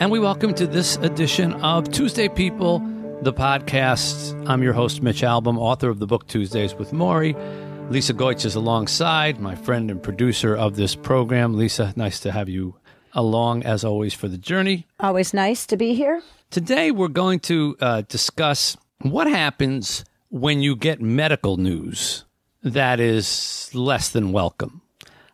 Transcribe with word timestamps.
And 0.00 0.12
we 0.12 0.20
welcome 0.20 0.54
to 0.54 0.66
this 0.68 0.94
edition 0.98 1.54
of 1.54 1.90
Tuesday 1.90 2.28
People, 2.28 2.78
the 3.22 3.32
podcast. 3.32 4.48
I'm 4.48 4.62
your 4.62 4.72
host, 4.72 5.02
Mitch 5.02 5.22
Albom, 5.22 5.58
author 5.58 5.88
of 5.88 5.98
the 5.98 6.06
book 6.06 6.28
Tuesdays 6.28 6.72
with 6.72 6.92
Morrie. 6.92 7.34
Lisa 7.90 8.12
Goetz 8.12 8.44
is 8.44 8.54
alongside, 8.54 9.40
my 9.40 9.56
friend 9.56 9.90
and 9.90 10.00
producer 10.00 10.56
of 10.56 10.76
this 10.76 10.94
program. 10.94 11.56
Lisa, 11.56 11.92
nice 11.96 12.20
to 12.20 12.30
have 12.30 12.48
you 12.48 12.76
along 13.12 13.64
as 13.64 13.82
always 13.82 14.14
for 14.14 14.28
the 14.28 14.38
journey. 14.38 14.86
Always 15.00 15.34
nice 15.34 15.66
to 15.66 15.76
be 15.76 15.94
here. 15.94 16.22
Today, 16.50 16.92
we're 16.92 17.08
going 17.08 17.40
to 17.40 17.76
uh, 17.80 18.02
discuss 18.02 18.76
what 19.02 19.26
happens 19.26 20.04
when 20.30 20.60
you 20.60 20.76
get 20.76 21.02
medical 21.02 21.56
news 21.56 22.24
that 22.62 23.00
is 23.00 23.68
less 23.74 24.10
than 24.10 24.30
welcome. 24.30 24.80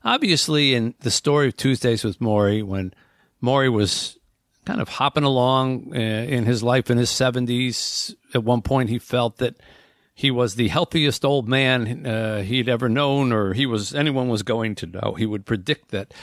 Obviously, 0.04 0.74
in 0.74 0.94
the 1.00 1.10
story 1.10 1.48
of 1.48 1.56
Tuesdays 1.58 2.02
with 2.02 2.18
Morrie, 2.18 2.62
when 2.62 2.94
Morrie 3.42 3.70
was 3.70 4.16
kind 4.64 4.80
of 4.80 4.88
hopping 4.88 5.24
along 5.24 5.92
uh, 5.94 5.98
in 5.98 6.44
his 6.44 6.62
life 6.62 6.90
in 6.90 6.98
his 6.98 7.10
70s. 7.10 8.14
At 8.32 8.44
one 8.44 8.62
point, 8.62 8.90
he 8.90 8.98
felt 8.98 9.38
that 9.38 9.56
he 10.14 10.30
was 10.30 10.54
the 10.54 10.68
healthiest 10.68 11.24
old 11.24 11.48
man 11.48 12.06
uh, 12.06 12.42
he'd 12.42 12.68
ever 12.68 12.88
known, 12.88 13.32
or 13.32 13.52
he 13.52 13.66
was 13.66 13.94
anyone 13.94 14.28
was 14.28 14.42
going 14.42 14.74
to 14.76 14.86
know. 14.86 15.14
He 15.18 15.26
would 15.26 15.44
predict 15.44 15.90
that 15.90 16.14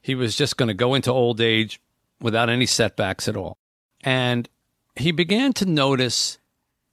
he 0.00 0.14
was 0.14 0.36
just 0.36 0.56
going 0.56 0.68
to 0.68 0.74
go 0.74 0.94
into 0.94 1.10
old 1.10 1.40
age 1.40 1.80
without 2.20 2.48
any 2.48 2.66
setbacks 2.66 3.28
at 3.28 3.36
all. 3.36 3.58
And 4.02 4.48
he 4.96 5.12
began 5.12 5.52
to 5.54 5.66
notice 5.66 6.38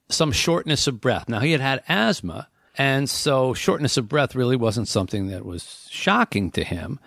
some 0.09 0.31
shortness 0.31 0.87
of 0.87 0.99
breath. 0.99 1.29
Now, 1.29 1.39
he 1.39 1.51
had 1.51 1.61
had 1.61 1.83
asthma, 1.87 2.49
and 2.77 3.09
so 3.09 3.53
shortness 3.53 3.97
of 3.97 4.09
breath 4.09 4.35
really 4.35 4.55
wasn't 4.55 4.87
something 4.87 5.27
that 5.27 5.45
was 5.45 5.87
shocking 5.89 6.51
to 6.51 6.63
him. 6.63 6.99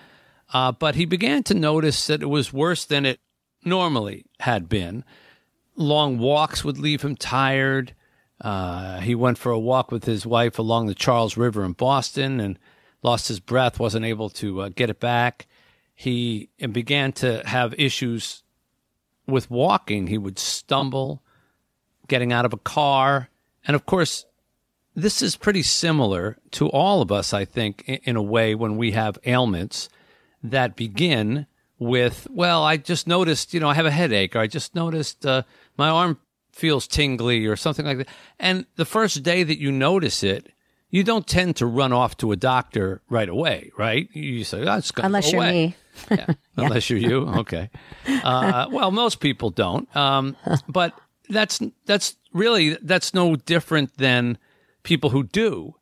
Uh, 0.52 0.72
but 0.72 0.94
he 0.94 1.04
began 1.04 1.42
to 1.42 1.54
notice 1.54 2.06
that 2.06 2.22
it 2.22 2.26
was 2.26 2.52
worse 2.52 2.84
than 2.84 3.04
it 3.04 3.18
normally 3.66 4.24
had 4.40 4.68
been. 4.68 5.04
Long 5.76 6.18
walks 6.18 6.64
would 6.64 6.78
leave 6.78 7.02
him 7.02 7.16
tired. 7.16 7.94
Uh, 8.40 9.00
he 9.00 9.14
went 9.14 9.38
for 9.38 9.52
a 9.52 9.58
walk 9.58 9.90
with 9.90 10.04
his 10.04 10.26
wife 10.26 10.58
along 10.58 10.86
the 10.86 10.94
Charles 10.94 11.36
River 11.36 11.64
in 11.64 11.72
Boston 11.72 12.40
and 12.40 12.58
lost 13.02 13.28
his 13.28 13.40
breath, 13.40 13.78
wasn't 13.78 14.04
able 14.04 14.30
to 14.30 14.62
uh, 14.62 14.68
get 14.68 14.90
it 14.90 15.00
back. 15.00 15.46
He 15.94 16.50
began 16.72 17.12
to 17.12 17.42
have 17.46 17.74
issues 17.78 18.42
with 19.26 19.50
walking. 19.50 20.08
He 20.08 20.18
would 20.18 20.38
stumble, 20.38 21.22
getting 22.08 22.32
out 22.32 22.44
of 22.44 22.52
a 22.52 22.58
car. 22.58 23.28
And 23.66 23.74
of 23.74 23.86
course, 23.86 24.26
this 24.94 25.22
is 25.22 25.36
pretty 25.36 25.62
similar 25.62 26.38
to 26.52 26.68
all 26.68 27.02
of 27.02 27.10
us, 27.10 27.32
I 27.32 27.44
think, 27.44 27.84
in 27.88 28.16
a 28.16 28.22
way, 28.22 28.54
when 28.54 28.76
we 28.76 28.92
have 28.92 29.18
ailments 29.24 29.88
that 30.42 30.76
begin 30.76 31.46
with, 31.78 32.26
well, 32.30 32.62
I 32.62 32.76
just 32.76 33.06
noticed, 33.06 33.54
you 33.54 33.60
know, 33.60 33.68
I 33.68 33.74
have 33.74 33.86
a 33.86 33.90
headache, 33.90 34.36
or 34.36 34.40
I 34.40 34.46
just 34.46 34.74
noticed 34.74 35.26
uh, 35.26 35.42
my 35.76 35.88
arm 35.88 36.18
feels 36.52 36.86
tingly, 36.86 37.46
or 37.46 37.56
something 37.56 37.84
like 37.84 37.98
that. 37.98 38.08
And 38.38 38.66
the 38.76 38.84
first 38.84 39.22
day 39.22 39.42
that 39.42 39.58
you 39.58 39.72
notice 39.72 40.22
it, 40.22 40.52
you 40.90 41.02
don't 41.02 41.26
tend 41.26 41.56
to 41.56 41.66
run 41.66 41.92
off 41.92 42.16
to 42.18 42.30
a 42.30 42.36
doctor 42.36 43.02
right 43.10 43.28
away, 43.28 43.72
right? 43.76 44.08
You 44.12 44.44
say, 44.44 44.64
oh, 44.64 44.76
it's 44.76 44.92
going 44.92 45.06
Unless 45.06 45.26
go 45.26 45.30
you're 45.32 45.42
away. 45.42 45.52
me. 45.52 45.76
yeah. 46.10 46.26
Unless 46.56 46.90
you're 46.90 47.00
you, 47.00 47.26
okay. 47.40 47.70
Uh, 48.06 48.66
well, 48.70 48.92
most 48.92 49.18
people 49.18 49.50
don't, 49.50 49.94
um, 49.96 50.36
but 50.68 50.96
that's 51.28 51.60
that's 51.86 52.16
really 52.32 52.76
that's 52.82 53.12
no 53.14 53.34
different 53.34 53.96
than 53.96 54.38
people 54.84 55.10
who 55.10 55.24
do. 55.24 55.74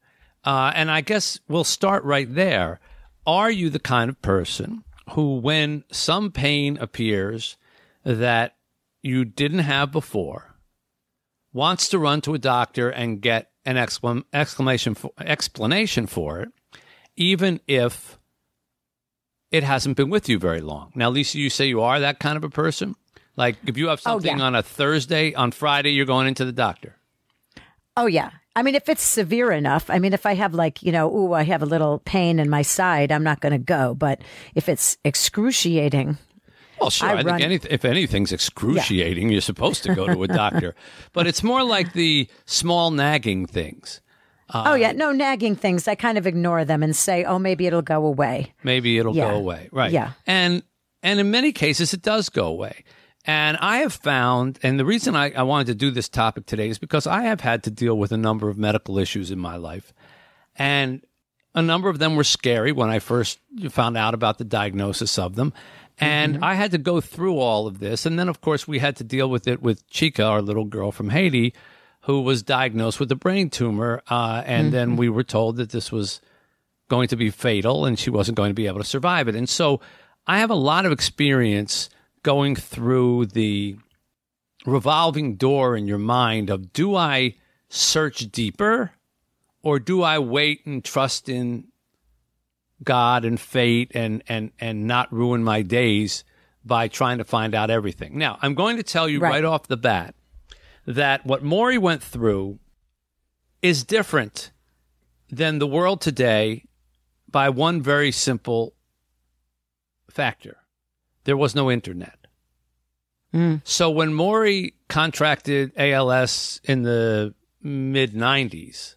Uh, 0.45 0.73
and 0.75 0.91
I 0.91 1.03
guess 1.03 1.39
we'll 1.49 1.65
start 1.65 2.05
right 2.05 2.33
there. 2.33 2.81
Are 3.27 3.51
you 3.51 3.69
the 3.71 3.79
kind 3.79 4.09
of 4.09 4.21
person 4.23 4.85
who, 5.13 5.37
when 5.37 5.85
some 5.91 6.31
pain 6.31 6.77
appears 6.79 7.57
that 8.05 8.57
you 9.03 9.25
didn't 9.25 9.61
have 9.61 9.91
before, 9.93 10.55
wants 11.53 11.89
to 11.91 11.99
run 11.99 12.21
to 12.23 12.35
a 12.35 12.39
doctor 12.39 12.89
and 12.89 13.21
get 13.21 13.51
an 13.65 13.77
exclam- 13.77 14.25
exclamation 14.33 14.95
for, 14.95 15.13
explanation 15.19 16.07
for 16.07 16.41
it, 16.41 16.49
even 17.17 17.61
if 17.67 18.19
it 19.51 19.63
hasn't 19.63 19.97
been 19.97 20.09
with 20.11 20.29
you 20.29 20.39
very 20.39 20.61
long. 20.61 20.93
Now, 20.95 21.11
Lisa, 21.11 21.39
you 21.39 21.51
say 21.51 21.67
you 21.67 21.83
are 21.83 22.01
that 22.01 22.19
kind 22.19 22.37
of 22.37 22.45
a 22.45 22.49
person. 22.51 22.95
Like 23.37 23.57
if 23.67 23.77
you 23.77 23.89
have 23.89 24.01
Oh, 24.07 24.13
something 24.13 24.39
yeah. 24.39 24.45
on 24.45 24.55
a 24.55 24.63
Thursday, 24.63 25.35
on 25.35 25.53
Friday, 25.53 25.91
you're 25.93 26.07
going 26.07 26.27
into 26.27 26.45
the 26.45 26.53
doctor. 26.53 26.97
Oh 27.97 28.07
yeah. 28.07 28.31
I 28.55 28.63
mean, 28.63 28.75
if 28.75 28.89
it's 28.89 29.03
severe 29.03 29.51
enough, 29.53 29.89
I 29.89 29.99
mean, 29.99 30.13
if 30.13 30.27
I 30.27 30.35
have 30.35 30.53
like, 30.55 30.83
you 30.83 30.93
know, 30.93 31.11
ooh, 31.15 31.33
I 31.33 31.43
have 31.45 31.63
a 31.63 31.67
little 31.67 32.01
pain 32.05 32.39
in 32.39 32.51
my 32.51 32.63
side, 32.63 33.11
I'm 33.11 33.23
not 33.25 33.41
going 33.41 33.53
to 33.53 33.59
go. 33.59 33.95
But 33.95 34.21
if 34.55 34.69
it's 34.69 34.99
excruciating, 35.05 36.19
Well, 36.81 36.91
sure. 36.91 37.09
I 37.09 37.21
I, 37.21 37.23
think 37.23 37.41
any, 37.41 37.55
if 37.71 37.85
anything's 37.85 38.31
excruciating, 38.33 39.31
you're 39.31 39.41
supposed 39.41 39.83
to 39.85 39.95
go 39.95 40.07
to 40.07 40.23
a 40.23 40.29
doctor. 40.43 40.75
but 41.13 41.27
it's 41.27 41.43
more 41.43 41.65
like 41.65 41.95
the 41.95 42.29
small 42.45 42.91
nagging 42.91 43.47
things. 43.47 44.01
oh 44.55 44.75
yeah, 44.75 44.91
uh, 44.91 44.93
no 44.93 45.13
nagging 45.13 45.57
things, 45.57 45.89
I 45.89 45.95
kind 45.95 46.19
of 46.19 46.27
ignore 46.27 46.65
them 46.67 46.83
and 46.83 46.95
say, 46.95 47.25
oh, 47.25 47.39
maybe 47.39 47.67
it'll 47.67 47.81
go 47.81 48.05
away. 48.05 48.53
Maybe 48.63 48.99
it'll 48.99 49.17
Yeah. 49.17 49.31
go 49.31 49.37
away. 49.37 49.69
Right. 49.73 49.93
Yeah. 49.93 50.13
And 50.27 50.63
and 51.03 51.19
in 51.19 51.31
many 51.31 51.53
cases 51.53 51.95
it 51.95 52.03
does 52.03 52.29
go 52.29 52.47
away. 52.47 52.85
And 53.25 53.57
I 53.59 53.79
have 53.79 53.93
found, 53.93 54.59
and 54.63 54.81
the 54.81 54.85
reason 54.85 55.15
I, 55.15 55.31
I 55.31 55.43
wanted 55.43 55.69
to 55.69 55.75
do 55.75 55.91
this 55.91 56.09
topic 56.09 56.47
today 56.47 56.69
is 56.69 56.79
because 56.79 57.07
I 57.07 57.23
have 57.23 57.41
had 57.41 57.63
to 57.65 57.71
deal 57.71 57.97
with 57.97 58.11
a 58.11 58.17
number 58.17 58.49
of 58.49 58.59
medical 58.59 58.99
issues 58.99 59.31
in 59.31 59.39
my 59.39 59.57
life. 59.57 59.93
And 60.57 61.07
a 61.55 61.63
number 61.63 61.89
of 61.89 61.99
them 61.99 62.17
were 62.17 62.25
scary 62.25 62.73
when 62.73 62.91
I 62.91 62.99
first 62.99 63.39
found 63.71 63.97
out 63.97 64.15
about 64.15 64.39
the 64.39 64.45
diagnosis 64.45 65.19
of 65.19 65.37
them. 65.37 65.53
And 65.99 66.45
I 66.45 66.55
had 66.55 66.73
to 66.73 66.79
go 66.79 67.01
through 67.01 67.39
all 67.39 67.69
of 67.69 67.79
this. 67.79 68.07
And 68.07 68.19
then, 68.19 68.29
of 68.29 68.41
course, 68.41 68.67
we 68.67 68.81
had 68.81 68.97
to 68.97 69.05
deal 69.05 69.31
with 69.31 69.47
it 69.47 69.63
with 69.63 69.87
Chica, 69.89 70.25
our 70.25 70.43
little 70.43 70.65
girl 70.65 70.91
from 70.91 71.11
Haiti, 71.11 71.55
who 72.03 72.23
was 72.23 72.43
diagnosed 72.43 72.99
with 72.99 73.13
a 73.13 73.17
brain 73.17 73.51
tumor. 73.51 74.03
Uh, 74.09 74.43
and 74.45 74.73
then 74.73 74.97
we 74.97 75.09
were 75.09 75.23
told 75.23 75.57
that 75.59 75.71
this 75.71 75.93
was 75.93 76.21
going 76.89 77.07
to 77.09 77.17
be 77.17 77.31
fatal 77.31 77.85
and 77.85 77.99
she 77.99 78.11
wasn't 78.11 78.37
going 78.37 78.51
to 78.51 78.55
be 78.55 78.67
able 78.67 78.81
to 78.81 78.85
survive 78.85 79.29
it. 79.29 79.37
And 79.37 79.49
so 79.49 79.81
I 80.27 80.41
have 80.41 80.51
a 80.51 80.57
lot 80.57 80.87
of 80.87 80.93
experience 80.93 81.89
going 82.23 82.55
through 82.57 83.27
the 83.27 83.77
revolving 84.65 85.35
door 85.37 85.77
in 85.77 85.87
your 85.87 85.99
mind 85.99 86.49
of 86.51 86.73
do 86.73 86.95
I 86.95 87.35
search 87.69 88.31
deeper 88.31 88.93
or 89.63 89.79
do 89.79 90.03
I 90.03 90.19
wait 90.19 90.65
and 90.67 90.85
trust 90.85 91.29
in 91.29 91.65
God 92.85 93.25
and 93.25 93.39
fate 93.41 93.93
and 93.95 94.23
and 94.29 94.51
and 94.61 94.87
not 94.87 95.13
ruin 95.13 95.43
my 95.45 95.63
days 95.63 96.25
by 96.65 96.89
trying 96.89 97.19
to 97.19 97.25
find 97.25 97.55
out 97.55 97.71
everything. 97.71 98.17
Now, 98.17 98.39
I'm 98.41 98.55
going 98.55 98.77
to 98.77 98.83
tell 98.85 99.09
you 99.09 99.19
right, 99.21 99.31
Right. 99.31 99.45
off 99.45 99.67
the 99.67 99.77
bat 99.77 100.15
that 100.87 101.27
what 101.27 101.43
Morrie 101.43 101.79
went 101.79 102.03
through 102.03 102.59
is 103.63 103.83
different 103.85 104.53
than 105.29 105.59
the 105.59 105.67
world 105.67 106.01
today 106.01 106.65
by 107.29 107.49
one 107.49 107.81
very 107.83 108.13
simple 108.13 108.75
factor. 110.11 110.59
There 111.25 111.37
was 111.37 111.55
no 111.55 111.71
internet. 111.71 112.19
So 113.65 113.89
when 113.91 114.11
Morrie 114.13 114.75
contracted 114.91 115.73
ALS 115.79 116.61
in 116.65 116.83
the 116.83 117.35
mid 117.63 118.13
90s, 118.13 118.97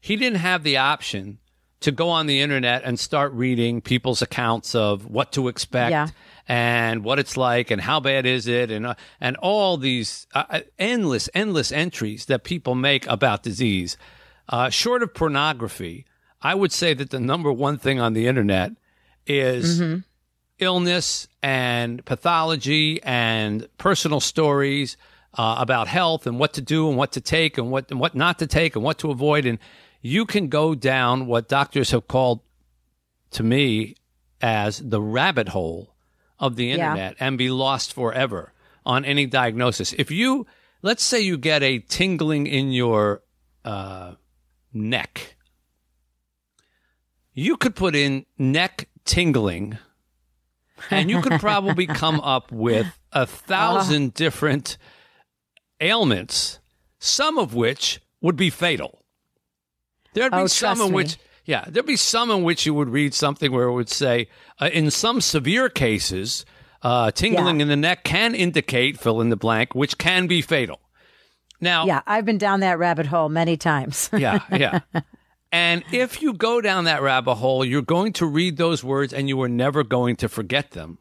he 0.00 0.14
didn't 0.14 0.38
have 0.38 0.62
the 0.62 0.76
option 0.76 1.38
to 1.80 1.90
go 1.90 2.08
on 2.08 2.26
the 2.26 2.40
internet 2.40 2.82
and 2.84 3.00
start 3.00 3.32
reading 3.32 3.80
people's 3.80 4.22
accounts 4.22 4.76
of 4.76 5.06
what 5.06 5.32
to 5.32 5.48
expect 5.48 5.90
Yeah. 5.90 6.06
and 6.46 7.02
what 7.02 7.18
it's 7.18 7.36
like 7.36 7.72
and 7.72 7.80
how 7.80 7.98
bad 7.98 8.26
is 8.26 8.46
it 8.46 8.70
and 8.70 8.86
uh, 8.86 8.94
and 9.20 9.36
all 9.38 9.76
these 9.76 10.28
uh, 10.34 10.44
uh, 10.50 10.60
endless 10.78 11.28
endless 11.34 11.72
entries 11.72 12.26
that 12.26 12.44
people 12.44 12.76
make 12.76 13.08
about 13.08 13.42
disease. 13.42 13.96
Uh, 14.48 14.70
short 14.70 15.02
of 15.02 15.14
pornography, 15.14 16.04
I 16.42 16.54
would 16.54 16.70
say 16.72 16.94
that 16.94 17.10
the 17.10 17.18
number 17.20 17.52
one 17.52 17.76
thing 17.76 17.98
on 17.98 18.12
the 18.12 18.28
internet 18.28 18.70
is 19.26 19.80
illness 20.58 21.28
and 21.42 22.04
pathology 22.04 23.00
and 23.02 23.68
personal 23.78 24.20
stories 24.20 24.96
uh, 25.34 25.56
about 25.58 25.88
health 25.88 26.26
and 26.26 26.38
what 26.38 26.52
to 26.54 26.60
do 26.60 26.88
and 26.88 26.96
what 26.96 27.12
to 27.12 27.20
take 27.20 27.58
and 27.58 27.70
what 27.70 27.90
and 27.90 28.00
what 28.00 28.14
not 28.14 28.38
to 28.38 28.46
take 28.46 28.74
and 28.74 28.84
what 28.84 28.98
to 28.98 29.10
avoid. 29.10 29.46
And 29.46 29.58
you 30.02 30.26
can 30.26 30.48
go 30.48 30.74
down 30.74 31.26
what 31.26 31.48
doctors 31.48 31.90
have 31.90 32.08
called 32.08 32.40
to 33.32 33.42
me 33.42 33.94
as 34.40 34.78
the 34.78 35.00
rabbit 35.00 35.48
hole 35.48 35.94
of 36.38 36.56
the 36.56 36.66
Yeah. 36.66 36.74
internet 36.74 37.16
and 37.20 37.36
be 37.36 37.50
lost 37.50 37.92
forever 37.92 38.52
on 38.86 39.04
any 39.04 39.26
diagnosis. 39.26 39.92
If 39.94 40.10
you, 40.10 40.46
let's 40.82 41.02
say 41.02 41.20
you 41.20 41.36
get 41.36 41.62
a 41.62 41.78
tingling 41.80 42.46
in 42.46 42.72
your 42.72 43.22
uh, 43.64 44.14
neck, 44.72 45.36
you 47.34 47.56
could 47.56 47.74
put 47.74 47.94
in 47.94 48.24
neck 48.38 48.88
tingling 49.04 49.78
and 50.90 51.10
you 51.10 51.20
could 51.22 51.32
probably 51.40 51.86
come 51.86 52.20
up 52.20 52.50
with 52.52 52.86
a 53.12 53.26
thousand 53.26 54.14
different 54.14 54.76
ailments, 55.80 56.58
some 56.98 57.38
of 57.38 57.54
which 57.54 58.00
would 58.20 58.36
be 58.36 58.50
fatal. 58.50 59.02
There'd 60.14 60.32
be 60.32 60.38
Oh, 60.38 60.46
some 60.46 60.80
in 60.80 60.88
me. 60.88 60.94
which, 60.94 61.16
yeah, 61.44 61.64
there'd 61.68 61.86
be 61.86 61.96
some 61.96 62.30
in 62.30 62.42
which 62.42 62.66
you 62.66 62.74
would 62.74 62.88
read 62.88 63.14
something 63.14 63.52
where 63.52 63.64
it 63.64 63.72
would 63.74 63.88
say, 63.88 64.28
uh, 64.60 64.70
in 64.72 64.90
some 64.90 65.20
severe 65.20 65.68
cases, 65.68 66.44
uh, 66.82 67.10
tingling 67.10 67.56
Yeah. 67.58 67.62
in 67.62 67.68
the 67.68 67.76
neck 67.76 68.04
can 68.04 68.34
indicate 68.34 68.98
fill 68.98 69.20
in 69.20 69.28
the 69.30 69.36
blank, 69.36 69.74
which 69.74 69.98
can 69.98 70.26
be 70.26 70.42
fatal. 70.42 70.80
Now, 71.60 71.86
Yeah, 71.86 72.02
I've 72.06 72.24
been 72.24 72.38
down 72.38 72.60
that 72.60 72.78
rabbit 72.78 73.06
hole 73.06 73.28
many 73.28 73.56
times. 73.56 74.10
yeah, 74.16 74.40
yeah. 74.52 74.80
And 75.50 75.82
if 75.92 76.20
you 76.20 76.34
go 76.34 76.60
down 76.60 76.84
that 76.84 77.02
rabbit 77.02 77.36
hole, 77.36 77.64
you're 77.64 77.82
going 77.82 78.12
to 78.14 78.26
read 78.26 78.56
those 78.56 78.84
words 78.84 79.12
and 79.12 79.28
you 79.28 79.40
are 79.42 79.48
never 79.48 79.82
going 79.82 80.16
to 80.16 80.28
forget 80.28 80.72
them. 80.72 80.98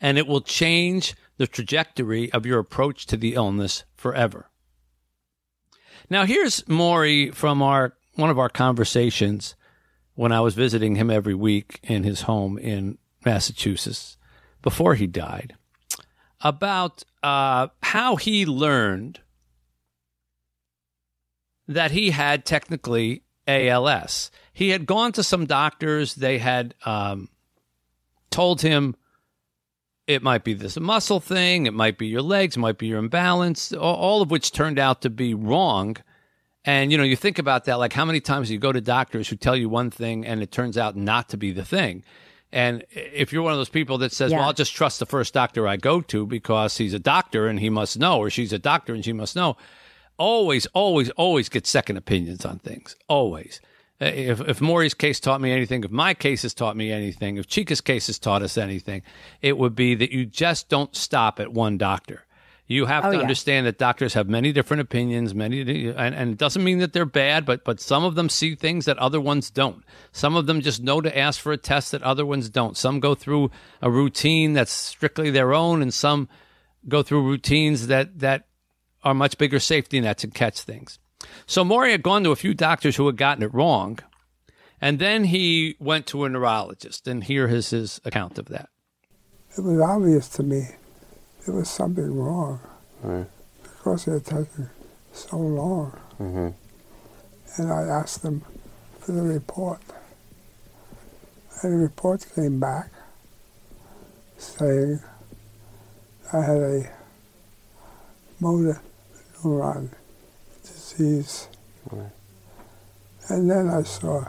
And 0.00 0.18
it 0.18 0.26
will 0.26 0.40
change 0.40 1.14
the 1.36 1.46
trajectory 1.46 2.32
of 2.32 2.46
your 2.46 2.60
approach 2.60 3.06
to 3.06 3.16
the 3.16 3.34
illness 3.34 3.84
forever. 3.96 4.50
Now, 6.08 6.24
here's 6.24 6.62
Morrie 6.62 7.34
from 7.34 7.60
our 7.62 7.94
one 8.14 8.30
of 8.30 8.38
our 8.38 8.48
conversations 8.48 9.54
when 10.14 10.32
I 10.32 10.40
was 10.40 10.54
visiting 10.54 10.96
him 10.96 11.10
every 11.10 11.34
week 11.34 11.78
in 11.82 12.02
his 12.02 12.22
home 12.22 12.58
in 12.58 12.98
Massachusetts 13.24 14.16
before 14.62 14.94
he 14.94 15.06
died 15.06 15.54
about 16.40 17.04
uh, 17.22 17.68
how 17.82 18.16
he 18.16 18.46
learned 18.46 19.20
that 21.68 21.90
he 21.92 22.10
had 22.10 22.44
technically 22.44 23.22
ALS. 23.46 24.30
He 24.52 24.70
had 24.70 24.86
gone 24.86 25.12
to 25.12 25.22
some 25.22 25.46
doctors. 25.46 26.14
They 26.16 26.38
had 26.38 26.74
um, 26.84 27.28
told 28.30 28.62
him 28.62 28.96
it 30.06 30.22
might 30.22 30.42
be 30.42 30.54
this 30.54 30.80
muscle 30.80 31.20
thing, 31.20 31.66
it 31.66 31.74
might 31.74 31.98
be 31.98 32.06
your 32.06 32.22
legs, 32.22 32.56
it 32.56 32.60
might 32.60 32.78
be 32.78 32.86
your 32.86 32.98
imbalance, 32.98 33.72
all 33.74 34.22
of 34.22 34.30
which 34.30 34.52
turned 34.52 34.78
out 34.78 35.02
to 35.02 35.10
be 35.10 35.34
wrong. 35.34 35.96
And 36.64 36.90
you 36.90 36.96
know, 36.98 37.04
you 37.04 37.14
think 37.14 37.38
about 37.38 37.66
that, 37.66 37.74
like 37.74 37.92
how 37.92 38.06
many 38.06 38.20
times 38.20 38.50
you 38.50 38.58
go 38.58 38.72
to 38.72 38.80
doctors 38.80 39.28
who 39.28 39.36
tell 39.36 39.54
you 39.54 39.68
one 39.68 39.90
thing 39.90 40.26
and 40.26 40.42
it 40.42 40.50
turns 40.50 40.78
out 40.78 40.96
not 40.96 41.28
to 41.28 41.36
be 41.36 41.52
the 41.52 41.64
thing. 41.64 42.02
And 42.50 42.84
if 42.90 43.32
you're 43.32 43.42
one 43.42 43.52
of 43.52 43.58
those 43.58 43.68
people 43.68 43.98
that 43.98 44.12
says, 44.12 44.30
Yeah. 44.30 44.38
"Well, 44.38 44.46
I'll 44.46 44.54
just 44.54 44.74
trust 44.74 44.98
the 44.98 45.06
first 45.06 45.34
doctor 45.34 45.68
I 45.68 45.76
go 45.76 46.00
to 46.00 46.26
because 46.26 46.78
he's 46.78 46.94
a 46.94 46.98
doctor 46.98 47.46
and 47.46 47.60
he 47.60 47.68
must 47.68 47.98
know," 47.98 48.18
or 48.18 48.30
she's 48.30 48.54
a 48.54 48.58
doctor 48.58 48.94
and 48.94 49.04
she 49.04 49.12
must 49.12 49.36
know, 49.36 49.58
always, 50.18 50.66
always, 50.66 51.10
always 51.10 51.48
get 51.48 51.66
second 51.66 51.96
opinions 51.96 52.44
on 52.44 52.58
things. 52.58 52.96
Always. 53.08 53.60
Uh, 54.00 54.06
If, 54.06 54.40
if 54.42 54.60
Morrie's 54.60 54.94
case 54.94 55.18
taught 55.20 55.40
me 55.40 55.50
anything, 55.52 55.82
if 55.84 55.90
my 55.90 56.14
case 56.14 56.42
has 56.42 56.54
taught 56.54 56.76
me 56.76 56.92
anything, 56.92 57.36
if 57.36 57.46
Chica's 57.48 57.80
case 57.80 58.06
has 58.08 58.18
taught 58.18 58.42
us 58.42 58.58
anything, 58.58 59.02
it 59.42 59.56
would 59.58 59.74
be 59.74 59.94
that 59.94 60.12
you 60.12 60.26
just 60.26 60.68
don't 60.68 60.94
stop 60.94 61.40
at 61.40 61.52
one 61.52 61.78
doctor. 61.78 62.24
You 62.70 62.84
have 62.84 63.06
Oh, 63.06 63.10
to 63.12 63.16
yeah. 63.16 63.22
understand 63.22 63.66
that 63.66 63.78
doctors 63.78 64.12
have 64.12 64.28
many 64.28 64.52
different 64.52 64.82
opinions, 64.82 65.34
many, 65.34 65.62
and, 65.88 66.14
and 66.14 66.32
it 66.32 66.36
doesn't 66.36 66.62
mean 66.62 66.80
that 66.80 66.92
they're 66.92 67.06
bad, 67.06 67.46
but 67.46 67.64
but 67.64 67.80
some 67.80 68.04
of 68.04 68.14
them 68.14 68.28
see 68.28 68.54
things 68.54 68.84
that 68.84 68.98
other 68.98 69.22
ones 69.22 69.48
don't. 69.50 69.82
Some 70.12 70.36
of 70.36 70.44
them 70.46 70.60
just 70.60 70.82
know 70.82 71.00
to 71.00 71.18
ask 71.18 71.40
for 71.40 71.50
a 71.52 71.56
test 71.56 71.92
that 71.92 72.02
other 72.02 72.26
ones 72.26 72.50
don't. 72.50 72.76
Some 72.76 73.00
go 73.00 73.14
through 73.14 73.50
a 73.80 73.90
routine 73.90 74.52
that's 74.52 74.70
strictly 74.70 75.30
their 75.30 75.54
own, 75.54 75.80
and 75.80 75.94
some 75.94 76.28
go 76.86 77.02
through 77.02 77.26
routines 77.26 77.86
that 77.86 78.18
that 78.18 78.47
are 79.08 79.14
much 79.14 79.38
bigger 79.38 79.58
safety 79.58 80.00
nets 80.00 80.22
and 80.22 80.34
catch 80.34 80.60
things. 80.60 80.98
So 81.46 81.64
Morrie 81.64 81.92
had 81.92 82.02
gone 82.02 82.22
to 82.24 82.30
a 82.30 82.36
few 82.36 82.54
doctors 82.54 82.96
who 82.96 83.06
had 83.06 83.16
gotten 83.16 83.42
it 83.42 83.52
wrong, 83.52 83.98
and 84.80 84.98
then 84.98 85.24
he 85.24 85.76
went 85.80 86.06
to 86.08 86.24
a 86.24 86.28
neurologist, 86.28 87.08
and 87.08 87.24
here 87.24 87.48
is 87.48 87.70
his 87.70 88.00
account 88.04 88.38
of 88.38 88.46
that. 88.46 88.68
it 89.56 89.64
was 89.64 89.80
obvious 89.80 90.28
to 90.28 90.42
me 90.42 90.68
there 91.44 91.54
was 91.54 91.70
something 91.70 92.14
wrong 92.14 92.60
because 93.62 94.06
it 94.06 94.12
had 94.12 94.24
taken 94.26 94.70
so 95.12 95.38
long. 95.38 95.98
Mm-hmm. 96.20 96.48
And 97.56 97.72
I 97.72 97.82
asked 97.82 98.22
them 98.22 98.44
for 99.00 99.12
the 99.12 99.22
report. 99.22 99.80
And 101.62 101.72
the 101.72 101.78
report 101.78 102.26
came 102.34 102.60
back 102.60 102.90
saying 104.36 105.00
I 106.32 106.40
had 106.42 106.58
a 106.58 106.90
motor 108.38 108.80
neuron 109.42 109.90
disease. 110.62 111.48
And 113.28 113.50
then 113.50 113.68
I 113.68 113.82
saw 113.82 114.24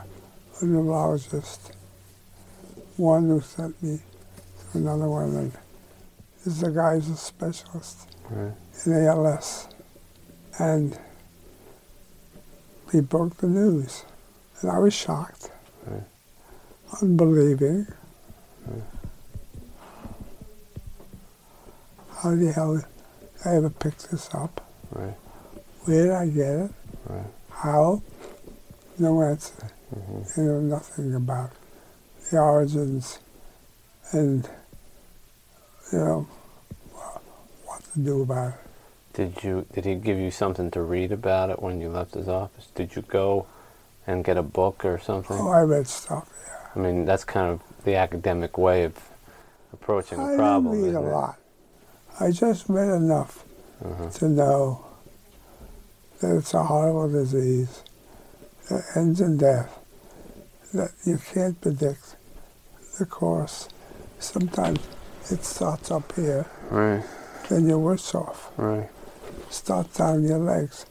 a 0.60 0.64
neurologist, 0.64 1.72
one 2.96 3.28
who 3.28 3.40
sent 3.40 3.82
me 3.82 3.98
to 4.72 4.78
another 4.78 5.08
one, 5.08 5.34
and 5.36 5.52
this 6.44 6.56
is 6.56 6.62
a 6.62 6.70
guy 6.70 6.94
who's 6.94 7.08
a 7.08 7.16
specialist 7.16 8.08
in 8.30 9.06
ALS. 9.06 9.68
And 10.58 10.98
he 12.92 13.00
broke 13.00 13.38
the 13.38 13.46
news. 13.46 14.04
And 14.60 14.70
I 14.70 14.78
was 14.78 14.92
shocked, 14.92 15.50
unbelieving. 17.00 17.86
How 22.16 22.34
the 22.34 22.52
hell 22.52 22.76
did 22.76 22.84
I 23.46 23.56
ever 23.56 23.70
pick 23.70 23.96
this 23.96 24.28
up? 24.34 24.69
Right. 24.90 25.14
Where 25.84 26.02
did 26.04 26.12
I 26.12 26.26
get 26.26 26.48
it? 26.48 26.70
Right. 27.06 27.26
How? 27.50 28.02
No 28.98 29.22
answer. 29.22 29.70
Mm-hmm. 29.94 30.40
You 30.40 30.46
know 30.46 30.60
nothing 30.60 31.14
about 31.14 31.52
the 32.30 32.38
origins 32.38 33.18
and, 34.12 34.48
you 35.92 35.98
know, 35.98 36.28
what 37.64 37.82
to 37.92 37.98
do 37.98 38.22
about 38.22 38.54
it. 38.54 38.60
Did 39.12 39.42
you 39.42 39.66
did 39.72 39.84
he 39.84 39.94
give 39.96 40.18
you 40.18 40.30
something 40.30 40.70
to 40.72 40.82
read 40.82 41.12
about 41.12 41.50
it 41.50 41.60
when 41.60 41.80
you 41.80 41.88
left 41.88 42.14
his 42.14 42.28
office? 42.28 42.68
Did 42.74 42.94
you 42.94 43.02
go 43.02 43.46
and 44.06 44.24
get 44.24 44.36
a 44.36 44.42
book 44.42 44.84
or 44.84 44.98
something? 44.98 45.36
Oh, 45.38 45.50
I 45.50 45.62
read 45.62 45.86
stuff, 45.86 46.28
yeah. 46.46 46.68
I 46.74 46.78
mean, 46.78 47.04
that's 47.04 47.24
kind 47.24 47.50
of 47.50 47.60
the 47.84 47.96
academic 47.96 48.56
way 48.56 48.84
of 48.84 48.94
approaching 49.72 50.20
I 50.20 50.32
a 50.32 50.36
problem, 50.36 50.74
didn't 50.74 50.94
read 50.94 51.08
a 51.08 51.10
lot. 51.10 51.38
I 52.20 52.30
just 52.30 52.68
read 52.68 52.88
enough 52.94 53.44
Uh-huh. 53.84 54.10
to 54.10 54.28
know 54.28 54.84
that 56.20 56.36
it's 56.36 56.52
a 56.54 56.62
horrible 56.64 57.08
disease 57.10 57.82
that 58.68 58.82
ends 58.94 59.20
in 59.22 59.38
death, 59.38 59.78
that 60.74 60.90
you 61.06 61.18
can't 61.32 61.58
predict 61.60 62.16
the 62.98 63.06
course. 63.06 63.68
Sometimes 64.18 64.80
it 65.30 65.44
starts 65.44 65.90
up 65.90 66.14
here, 66.14 66.44
Right, 66.70 67.02
then 67.48 67.66
you're 67.66 67.78
worse 67.78 68.14
off. 68.14 68.50
right. 68.58 68.88
Starts 69.48 69.96
down 69.96 70.24
your 70.24 70.38
legs. 70.38 70.84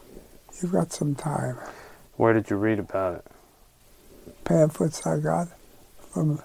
You've 0.62 0.72
got 0.72 0.92
some 0.92 1.14
time. 1.16 1.58
Where 2.18 2.34
did 2.34 2.50
you 2.50 2.58
read 2.58 2.80
about 2.80 3.16
it? 3.16 3.26
Pamphlets 4.44 5.06
I 5.06 5.20
got 5.20 5.48
from 6.12 6.42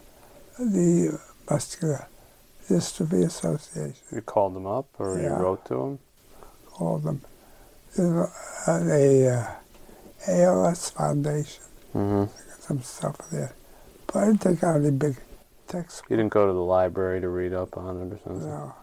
the 0.58 1.18
Muscular 1.50 2.06
Dystrophy 2.68 3.24
Association. 3.24 3.96
You 4.12 4.20
called 4.20 4.54
them 4.54 4.66
up, 4.66 4.86
or 4.98 5.18
Yeah. 5.18 5.36
you 5.38 5.42
wrote 5.42 5.64
to 5.66 5.74
them? 5.74 5.98
All 6.78 6.96
of 6.96 7.02
them. 7.02 7.22
There's 7.96 8.28
a, 8.66 8.70
a 8.72 9.28
uh, 9.30 9.54
ALS 10.28 10.90
Foundation, 10.90 11.62
Mm-hmm. 11.94 12.24
some 12.60 12.82
stuff 12.82 13.16
there. 13.30 13.54
But 14.06 14.16
I 14.16 14.26
didn't 14.26 14.40
take 14.42 14.64
out 14.64 14.76
any 14.76 14.90
big 14.90 15.16
text. 15.68 16.02
You 16.08 16.16
didn't 16.16 16.32
go 16.32 16.46
to 16.46 16.52
the 16.52 16.58
library 16.58 17.20
to 17.20 17.28
read 17.28 17.52
up 17.52 17.76
on 17.76 18.00
it 18.02 18.14
or 18.14 18.18
something. 18.24 18.48
No. 18.48 18.74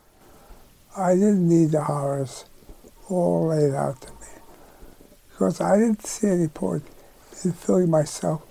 I 0.95 1.13
didn't 1.15 1.47
need 1.47 1.71
the 1.71 1.83
horrors 1.83 2.45
all 3.09 3.47
laid 3.47 3.73
out 3.73 4.01
to 4.01 4.09
me. 4.11 4.17
Because 5.29 5.59
I 5.59 5.77
didn't 5.77 6.05
see 6.05 6.27
any 6.27 6.47
point 6.47 6.83
in 7.43 7.51
filling 7.53 7.89
myself 7.89 8.43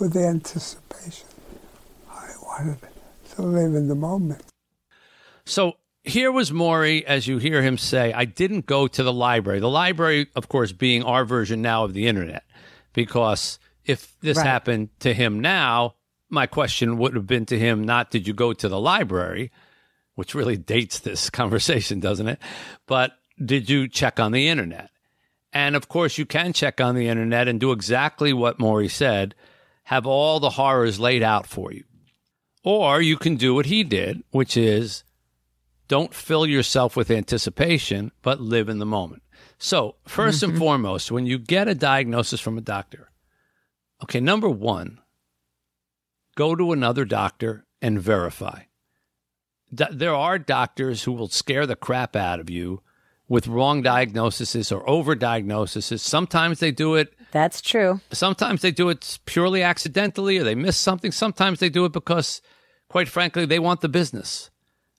with 0.00 0.16
anticipation. 0.16 1.26
I 2.10 2.30
wanted 2.42 2.78
to 3.34 3.42
live 3.42 3.74
in 3.74 3.88
the 3.88 3.94
moment. 3.94 4.42
So 5.46 5.76
here 6.10 6.30
was 6.32 6.50
Morrie, 6.50 7.02
as 7.04 7.26
you 7.26 7.38
hear 7.38 7.62
him 7.62 7.78
say, 7.78 8.12
I 8.12 8.24
didn't 8.24 8.66
go 8.66 8.86
to 8.88 9.02
the 9.02 9.12
library. 9.12 9.60
The 9.60 9.68
library, 9.68 10.26
of 10.36 10.48
course, 10.48 10.72
being 10.72 11.02
our 11.02 11.24
version 11.24 11.62
now 11.62 11.84
of 11.84 11.94
the 11.94 12.06
internet, 12.06 12.44
because 12.92 13.58
if 13.84 14.14
this 14.20 14.36
Right. 14.36 14.46
happened 14.46 14.90
to 15.00 15.14
him 15.14 15.40
now, 15.40 15.94
my 16.28 16.46
question 16.46 16.98
would 16.98 17.14
have 17.14 17.26
been 17.26 17.46
to 17.46 17.58
him 17.58 17.84
not 17.84 18.10
did 18.10 18.26
you 18.26 18.34
go 18.34 18.52
to 18.52 18.68
the 18.68 18.80
library, 18.80 19.50
which 20.14 20.34
really 20.34 20.56
dates 20.56 20.98
this 21.00 21.30
conversation, 21.40 22.00
doesn't 22.00 22.28
it? 22.28 22.38
But 22.86 23.12
did 23.42 23.70
you 23.70 23.88
check 23.88 24.20
on 24.20 24.32
the 24.32 24.48
internet? 24.48 24.90
And 25.52 25.74
of 25.74 25.88
course, 25.88 26.18
you 26.18 26.26
can 26.26 26.52
check 26.52 26.80
on 26.80 26.94
the 26.94 27.08
internet 27.08 27.48
and 27.48 27.58
do 27.58 27.72
exactly 27.72 28.32
what 28.32 28.58
Morrie 28.58 28.90
said 28.90 29.34
have 29.84 30.06
all 30.06 30.38
the 30.38 30.50
horrors 30.50 31.00
laid 31.00 31.22
out 31.22 31.46
for 31.46 31.72
you. 31.72 31.82
Or 32.62 33.00
you 33.00 33.16
can 33.16 33.36
do 33.36 33.54
what 33.54 33.66
he 33.66 33.82
did, 33.82 34.22
which 34.30 34.56
is 34.56 35.02
don't 35.90 36.14
fill 36.14 36.46
yourself 36.46 36.94
with 36.94 37.10
anticipation, 37.10 38.12
but 38.22 38.40
live 38.40 38.68
in 38.68 38.78
the 38.78 38.86
moment. 38.86 39.24
So, 39.58 39.96
1st 40.06 40.28
mm-hmm. 40.28 40.50
and 40.50 40.58
foremost, 40.58 41.10
when 41.10 41.26
you 41.26 41.36
get 41.36 41.66
a 41.66 41.74
diagnosis 41.74 42.40
from 42.40 42.56
a 42.56 42.60
doctor, 42.60 43.10
okay, 44.04 44.20
number 44.20 44.48
one, 44.48 45.00
go 46.36 46.54
to 46.54 46.70
another 46.70 47.04
doctor 47.04 47.66
and 47.82 48.00
verify. 48.00 48.62
there 49.72 50.14
are 50.14 50.38
doctors 50.38 51.02
who 51.02 51.12
will 51.12 51.28
scare 51.28 51.66
the 51.66 51.74
crap 51.74 52.14
out 52.14 52.38
of 52.38 52.48
you 52.48 52.82
with 53.28 53.48
wrong 53.48 53.82
diagnoses 53.82 54.70
or 54.70 54.86
overdiagnoses. 54.86 55.98
Sometimes 55.98 56.60
they 56.60 56.70
do 56.70 56.94
it. 56.94 57.12
That's 57.32 57.60
true. 57.60 58.00
Sometimes 58.12 58.62
they 58.62 58.70
do 58.70 58.90
it 58.90 59.18
purely 59.26 59.64
accidentally 59.64 60.38
or 60.38 60.44
they 60.44 60.54
miss 60.54 60.76
something. 60.76 61.10
Sometimes 61.10 61.58
they 61.58 61.68
do 61.68 61.84
it 61.84 61.92
because, 61.92 62.40
quite 62.88 63.08
frankly, 63.08 63.44
they 63.44 63.58
want 63.58 63.80
the 63.80 63.88
business. 63.88 64.49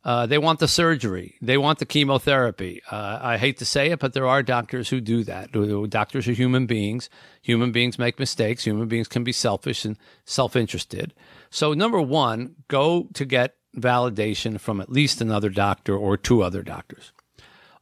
Uh, 0.04 0.26
they 0.26 0.38
want 0.38 0.60
the 0.60 0.68
surgery. 0.68 1.36
They 1.42 1.58
want 1.58 1.78
the 1.78 1.86
chemotherapy. 1.86 2.82
Uh, 2.90 3.20
I 3.22 3.38
hate 3.38 3.58
to 3.60 3.66
say 3.66 3.92
it, 3.92 4.00
but 4.00 4.14
there 4.14 4.26
are 4.26 4.42
doctors 4.42 4.90
who 4.90 5.00
do 5.00 5.24
that. 5.26 5.52
Doctors 5.90 6.28
are 6.28 6.34
human 6.34 6.66
beings. 6.66 7.10
Human 7.44 7.72
beings 7.72 8.00
make 8.00 8.18
mistakes. 8.18 8.64
Human 8.64 8.88
beings 8.88 9.08
can 9.08 9.24
be 9.24 9.32
selfish 9.32 9.86
and 9.86 9.98
self 10.26 10.56
interested. 10.56 11.14
So, 11.52 11.74
number 11.74 12.02
one, 12.02 12.56
go 12.68 13.10
to 13.14 13.26
get 13.26 13.56
validation 13.78 14.60
from 14.60 14.82
at 14.82 14.92
least 14.92 15.22
another 15.22 15.50
doctor 15.50 15.96
or 15.96 16.18
two 16.18 16.42
other 16.42 16.64
doctors. 16.64 17.12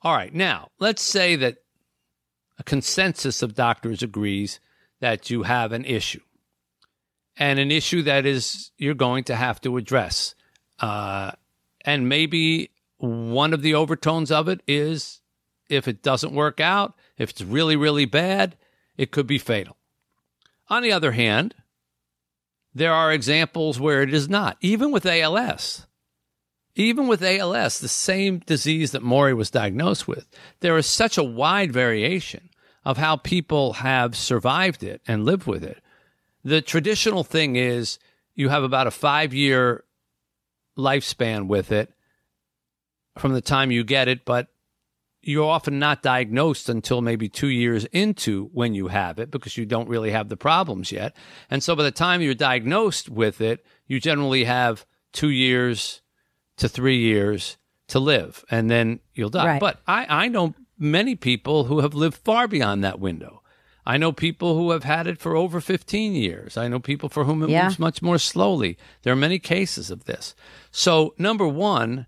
All 0.02 0.14
right. 0.14 0.34
Now, 0.34 0.70
let's 0.80 1.02
say 1.02 1.38
that 1.38 1.58
a 2.58 2.64
consensus 2.64 3.42
of 3.42 3.56
doctors 3.56 4.04
agrees 4.04 4.60
that 5.00 5.30
you 5.30 5.44
have 5.44 5.72
an 5.72 5.86
issue 5.86 6.20
and 7.38 7.58
an 7.58 7.72
issue 7.72 8.04
that 8.04 8.26
is 8.26 8.72
you're 8.78 8.94
going 8.94 9.24
to 9.24 9.36
have 9.36 9.62
to 9.62 9.78
address. 9.78 10.36
Uh, 10.80 11.32
and 11.90 12.08
maybe 12.08 12.70
one 13.00 13.52
of 13.52 13.64
the 13.64 13.74
overtones 13.74 14.32
of 14.32 14.48
it 14.48 14.62
is 14.68 15.22
if 15.70 15.88
it 15.88 16.04
doesn't 16.04 16.34
work 16.34 16.60
out, 16.60 16.94
if 17.18 17.32
it's 17.32 17.42
really, 17.42 17.76
really 17.76 18.06
bad, 18.06 18.56
it 18.96 19.12
could 19.12 19.26
be 19.26 19.40
fatal. 19.40 19.76
On 20.68 20.84
the 20.84 20.92
other 20.92 21.14
hand, 21.14 21.56
there 22.76 22.94
are 22.94 23.12
examples 23.12 23.80
where 23.80 24.04
it 24.04 24.14
is 24.14 24.30
not, 24.30 24.56
even 24.62 24.92
with 24.92 25.04
ALS. 25.08 25.88
Even 26.76 27.08
with 27.08 27.24
ALS, 27.24 27.80
the 27.80 27.88
same 27.88 28.38
disease 28.38 28.92
that 28.92 29.02
Morrie 29.02 29.36
was 29.36 29.50
diagnosed 29.50 30.08
with, 30.08 30.30
there 30.60 30.78
is 30.78 30.86
such 30.86 31.18
a 31.18 31.24
wide 31.24 31.72
variation 31.72 32.52
of 32.86 32.98
how 32.98 33.16
people 33.16 33.74
have 33.74 34.16
survived 34.16 34.84
it 34.84 35.02
and 35.08 35.26
lived 35.26 35.48
with 35.48 35.64
it. 35.64 35.82
The 36.44 36.62
traditional 36.62 37.24
thing 37.24 37.56
is 37.56 37.98
you 38.36 38.50
have 38.50 38.64
about 38.64 38.86
a 38.86 38.92
five 38.92 39.34
year 39.34 39.86
lifespan 40.80 41.48
with 41.48 41.72
it 41.72 41.94
from 43.18 43.34
the 43.34 43.42
time 43.42 43.72
you 43.72 43.84
get 43.84 44.08
it, 44.08 44.26
but 44.26 44.48
you're 45.22 45.50
often 45.50 45.80
not 45.80 46.02
diagnosed 46.02 46.70
until 46.70 47.02
maybe 47.02 47.28
two 47.28 47.50
years 47.50 47.86
into 47.86 48.50
when 48.54 48.74
you 48.74 48.88
have 48.88 49.20
it 49.20 49.30
because 49.30 49.58
you 49.58 49.66
don't 49.66 49.90
really 49.90 50.12
have 50.12 50.30
the 50.30 50.38
problems 50.38 50.92
yet. 50.92 51.16
And 51.50 51.62
so 51.62 51.76
by 51.76 51.84
the 51.84 51.92
time 51.92 52.22
you're 52.22 52.34
diagnosed 52.34 53.10
with 53.10 53.42
it, 53.42 53.66
you 53.86 54.00
generally 54.00 54.46
have 54.46 54.86
two 55.12 55.30
years 55.30 56.02
to 56.58 56.70
three 56.70 56.98
years 56.98 57.58
to 57.88 58.00
live 58.00 58.46
and 58.50 58.70
then 58.70 59.00
you'll 59.14 59.30
die. 59.30 59.46
Right. 59.46 59.60
But 59.60 59.82
I, 59.86 60.06
I 60.26 60.28
know 60.30 60.56
many 60.78 61.16
people 61.16 61.66
who 61.66 61.82
have 61.82 61.94
lived 61.94 62.18
far 62.18 62.48
beyond 62.48 62.84
that 62.84 63.00
window. 63.00 63.39
I 63.90 63.98
know 63.98 64.12
people 64.12 64.56
who 64.56 64.70
have 64.70 64.84
had 64.84 65.08
it 65.08 65.18
for 65.18 65.36
over 65.36 65.60
15 65.60 66.14
years. 66.14 66.58
I 66.58 66.68
know 66.68 66.80
people 66.80 67.10
for 67.10 67.24
whom 67.24 67.42
it 67.42 67.50
yeah. 67.50 67.64
moves 67.64 67.80
much 67.80 68.04
more 68.04 68.20
slowly. 68.20 68.78
There 69.02 69.12
are 69.12 69.16
many 69.16 69.40
cases 69.40 69.90
of 69.90 70.04
this. 70.04 70.36
So, 70.70 71.16
number 71.18 71.48
one, 71.48 72.06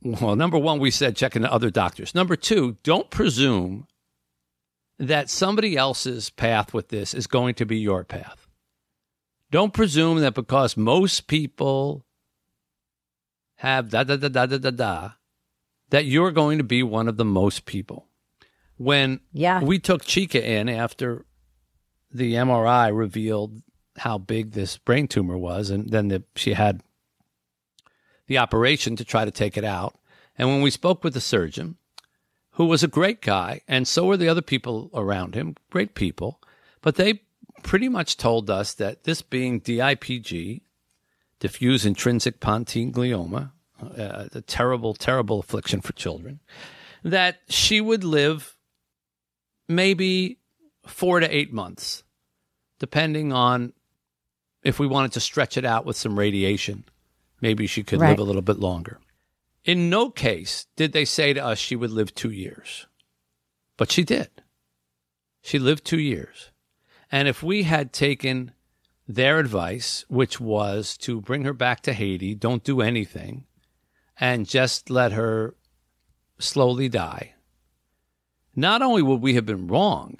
well, 0.00 0.34
number 0.34 0.56
one, 0.56 0.78
we 0.78 0.90
said 0.90 1.14
check 1.14 1.36
into 1.36 1.52
other 1.52 1.68
doctors. 1.68 2.14
Number 2.14 2.36
two, 2.36 2.78
don't 2.82 3.10
presume 3.10 3.86
that 4.98 5.28
somebody 5.28 5.76
else's 5.76 6.30
path 6.30 6.72
with 6.72 6.88
this 6.88 7.12
is 7.12 7.26
going 7.26 7.54
to 7.56 7.66
be 7.66 7.76
your 7.76 8.02
path. 8.02 8.46
Don't 9.50 9.74
presume 9.74 10.20
that 10.20 10.32
because 10.32 10.74
most 10.74 11.26
people 11.26 12.06
have 13.56 13.90
da 13.90 14.04
da 14.04 14.16
da 14.16 14.28
da 14.30 14.46
da 14.46 14.56
da 14.56 14.70
da, 14.70 15.10
that 15.90 16.06
you're 16.06 16.32
going 16.32 16.56
to 16.56 16.64
be 16.64 16.82
one 16.82 17.08
of 17.08 17.18
the 17.18 17.26
most 17.26 17.66
people 17.66 18.07
when 18.78 19.20
yeah. 19.32 19.62
we 19.62 19.78
took 19.78 20.04
Chica 20.04 20.44
in 20.44 20.68
after 20.68 21.26
the 22.10 22.34
MRI 22.34 22.96
revealed 22.96 23.62
how 23.98 24.16
big 24.16 24.52
this 24.52 24.78
brain 24.78 25.08
tumor 25.08 25.36
was, 25.36 25.70
and 25.70 25.90
then 25.90 26.08
the, 26.08 26.22
she 26.36 26.54
had 26.54 26.82
the 28.28 28.38
operation 28.38 28.96
to 28.96 29.04
try 29.04 29.24
to 29.24 29.30
take 29.30 29.56
it 29.56 29.64
out. 29.64 29.98
And 30.36 30.48
when 30.48 30.62
we 30.62 30.70
spoke 30.70 31.02
with 31.02 31.14
the 31.14 31.20
surgeon, 31.20 31.76
who 32.52 32.66
was 32.66 32.82
a 32.82 32.88
great 32.88 33.20
guy, 33.20 33.60
and 33.68 33.86
so 33.86 34.06
were 34.06 34.16
the 34.16 34.28
other 34.28 34.42
people 34.42 34.90
around 34.94 35.34
him, 35.34 35.56
great 35.70 35.94
people, 35.94 36.40
but 36.80 36.94
they 36.94 37.22
pretty 37.62 37.88
much 37.88 38.16
told 38.16 38.48
us 38.48 38.74
that 38.74 39.04
this 39.04 39.22
being 39.22 39.60
DIPG, 39.60 40.62
diffuse 41.40 41.84
intrinsic 41.84 42.40
pontine 42.40 42.92
glioma, 42.92 43.52
uh, 43.80 44.28
a 44.32 44.40
terrible, 44.42 44.94
terrible 44.94 45.40
affliction 45.40 45.80
for 45.80 45.92
children, 45.92 46.40
that 47.02 47.40
she 47.48 47.80
would 47.80 48.04
live 48.04 48.56
maybe 49.68 50.38
four 50.86 51.20
to 51.20 51.34
eight 51.34 51.52
months, 51.52 52.02
depending 52.78 53.32
on 53.32 53.72
if 54.62 54.78
we 54.78 54.86
wanted 54.86 55.12
to 55.12 55.20
stretch 55.20 55.56
it 55.56 55.64
out 55.64 55.84
with 55.84 55.96
some 55.96 56.18
radiation. 56.18 56.84
Maybe 57.40 57.66
she 57.66 57.84
could 57.84 58.00
right. 58.00 58.10
live 58.10 58.18
a 58.18 58.24
little 58.24 58.42
bit 58.42 58.58
longer. 58.58 58.98
In 59.64 59.90
no 59.90 60.10
case 60.10 60.66
did 60.76 60.92
they 60.92 61.04
say 61.04 61.32
to 61.32 61.44
us 61.44 61.58
she 61.58 61.76
would 61.76 61.90
live 61.90 62.14
two 62.14 62.30
years, 62.30 62.86
but 63.76 63.92
she 63.92 64.02
did. 64.02 64.30
She 65.42 65.58
lived 65.58 65.84
two 65.84 66.00
years. 66.00 66.50
And 67.12 67.28
if 67.28 67.42
we 67.42 67.62
had 67.62 67.92
taken 67.92 68.52
their 69.06 69.38
advice, 69.38 70.04
which 70.08 70.40
was 70.40 70.96
to 70.98 71.20
bring 71.20 71.44
her 71.44 71.52
back 71.52 71.80
to 71.82 71.92
Haiti, 71.92 72.34
don't 72.34 72.64
do 72.64 72.80
anything, 72.80 73.46
and 74.20 74.46
just 74.46 74.90
let 74.90 75.12
her 75.12 75.54
slowly 76.38 76.88
die, 76.88 77.34
not 78.58 78.82
only 78.82 79.02
would 79.02 79.22
we 79.22 79.34
have 79.34 79.46
been 79.46 79.68
wrong, 79.68 80.18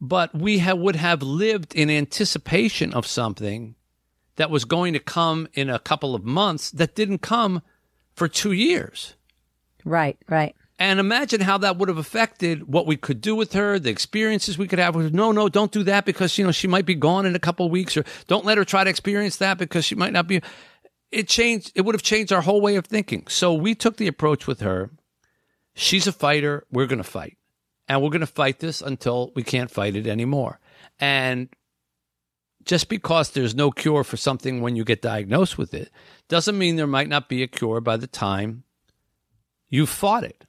but 0.00 0.34
we 0.34 0.58
have, 0.58 0.78
would 0.78 0.96
have 0.96 1.22
lived 1.22 1.74
in 1.74 1.90
anticipation 1.90 2.94
of 2.94 3.06
something 3.06 3.74
that 4.36 4.48
was 4.48 4.64
going 4.64 4.94
to 4.94 4.98
come 4.98 5.46
in 5.52 5.68
a 5.68 5.78
couple 5.78 6.14
of 6.14 6.24
months 6.24 6.70
that 6.70 6.94
didn't 6.94 7.18
come 7.18 7.60
for 8.14 8.28
two 8.28 8.52
years. 8.52 9.14
Right, 9.84 10.16
right. 10.26 10.56
And 10.78 10.98
imagine 10.98 11.42
how 11.42 11.58
that 11.58 11.76
would 11.76 11.90
have 11.90 11.98
affected 11.98 12.66
what 12.66 12.86
we 12.86 12.96
could 12.96 13.20
do 13.20 13.36
with 13.36 13.52
her, 13.52 13.78
the 13.78 13.90
experiences 13.90 14.56
we 14.56 14.66
could 14.66 14.78
have 14.78 14.94
with 14.94 15.04
her. 15.04 15.10
No, 15.10 15.32
no, 15.32 15.50
don't 15.50 15.70
do 15.70 15.82
that 15.82 16.06
because, 16.06 16.38
you 16.38 16.46
know, 16.46 16.52
she 16.52 16.66
might 16.66 16.86
be 16.86 16.94
gone 16.94 17.26
in 17.26 17.36
a 17.36 17.38
couple 17.38 17.66
of 17.66 17.72
weeks 17.72 17.94
or 17.98 18.04
don't 18.26 18.46
let 18.46 18.56
her 18.56 18.64
try 18.64 18.84
to 18.84 18.88
experience 18.88 19.36
that 19.36 19.58
because 19.58 19.84
she 19.84 19.94
might 19.94 20.14
not 20.14 20.26
be. 20.26 20.40
It 21.12 21.28
changed, 21.28 21.72
it 21.74 21.82
would 21.82 21.94
have 21.94 22.02
changed 22.02 22.32
our 22.32 22.40
whole 22.40 22.62
way 22.62 22.76
of 22.76 22.86
thinking. 22.86 23.26
So 23.26 23.52
we 23.52 23.74
took 23.74 23.98
the 23.98 24.06
approach 24.06 24.46
with 24.46 24.60
her 24.60 24.90
She's 25.80 26.06
a 26.06 26.12
fighter. 26.12 26.66
We're 26.70 26.86
going 26.86 26.98
to 26.98 27.04
fight. 27.04 27.38
And 27.88 28.02
we're 28.02 28.10
going 28.10 28.20
to 28.20 28.26
fight 28.26 28.58
this 28.60 28.82
until 28.82 29.32
we 29.34 29.42
can't 29.42 29.70
fight 29.70 29.96
it 29.96 30.06
anymore. 30.06 30.60
And 31.00 31.48
just 32.64 32.90
because 32.90 33.30
there's 33.30 33.54
no 33.54 33.70
cure 33.70 34.04
for 34.04 34.18
something 34.18 34.60
when 34.60 34.76
you 34.76 34.84
get 34.84 35.00
diagnosed 35.00 35.56
with 35.56 35.72
it 35.72 35.90
doesn't 36.28 36.58
mean 36.58 36.76
there 36.76 36.86
might 36.86 37.08
not 37.08 37.30
be 37.30 37.42
a 37.42 37.46
cure 37.46 37.80
by 37.80 37.96
the 37.96 38.06
time 38.06 38.64
you've 39.70 39.88
fought 39.88 40.22
it. 40.22 40.44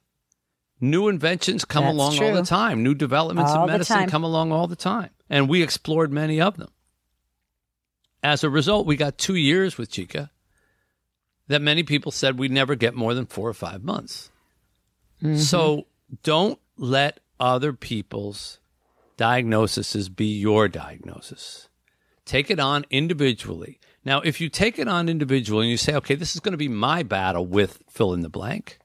New 0.82 1.08
inventions 1.08 1.64
come 1.64 1.84
That's 1.84 1.94
along 1.94 2.16
true. 2.16 2.26
all 2.26 2.34
the 2.34 2.42
time. 2.42 2.82
New 2.82 2.94
developments 2.94 3.52
all 3.52 3.64
in 3.64 3.72
medicine 3.72 4.10
come 4.10 4.24
along 4.24 4.52
all 4.52 4.66
the 4.66 4.76
time. 4.76 5.10
And 5.30 5.48
we 5.48 5.62
explored 5.62 6.12
many 6.12 6.42
of 6.42 6.58
them. 6.58 6.70
As 8.22 8.44
a 8.44 8.50
result, 8.50 8.86
we 8.86 8.96
got 8.96 9.16
two 9.16 9.36
years 9.36 9.78
with 9.78 9.90
Chica 9.90 10.30
that 11.48 11.62
many 11.62 11.84
people 11.84 12.12
said 12.12 12.38
we'd 12.38 12.50
never 12.50 12.74
get 12.74 12.94
more 12.94 13.14
than 13.14 13.24
four 13.24 13.48
or 13.48 13.54
five 13.54 13.82
months. 13.82 14.30
Mm-hmm. 15.22 15.36
So 15.36 15.86
don't 16.22 16.58
let 16.76 17.20
other 17.38 17.72
people's 17.72 18.58
diagnoses 19.16 20.08
be 20.08 20.26
your 20.26 20.68
diagnosis. 20.68 21.68
Take 22.24 22.50
it 22.50 22.58
on 22.58 22.84
individually. 22.90 23.78
Now, 24.04 24.20
if 24.20 24.40
you 24.40 24.48
take 24.48 24.78
it 24.78 24.88
on 24.88 25.08
individually 25.08 25.66
and 25.66 25.70
you 25.70 25.76
say, 25.76 25.94
okay, 25.94 26.14
this 26.14 26.34
is 26.34 26.40
going 26.40 26.52
to 26.52 26.58
be 26.58 26.68
my 26.68 27.02
battle 27.02 27.46
with 27.46 27.82
fill 27.88 28.14
in 28.14 28.22
the 28.22 28.28
blank, 28.28 28.78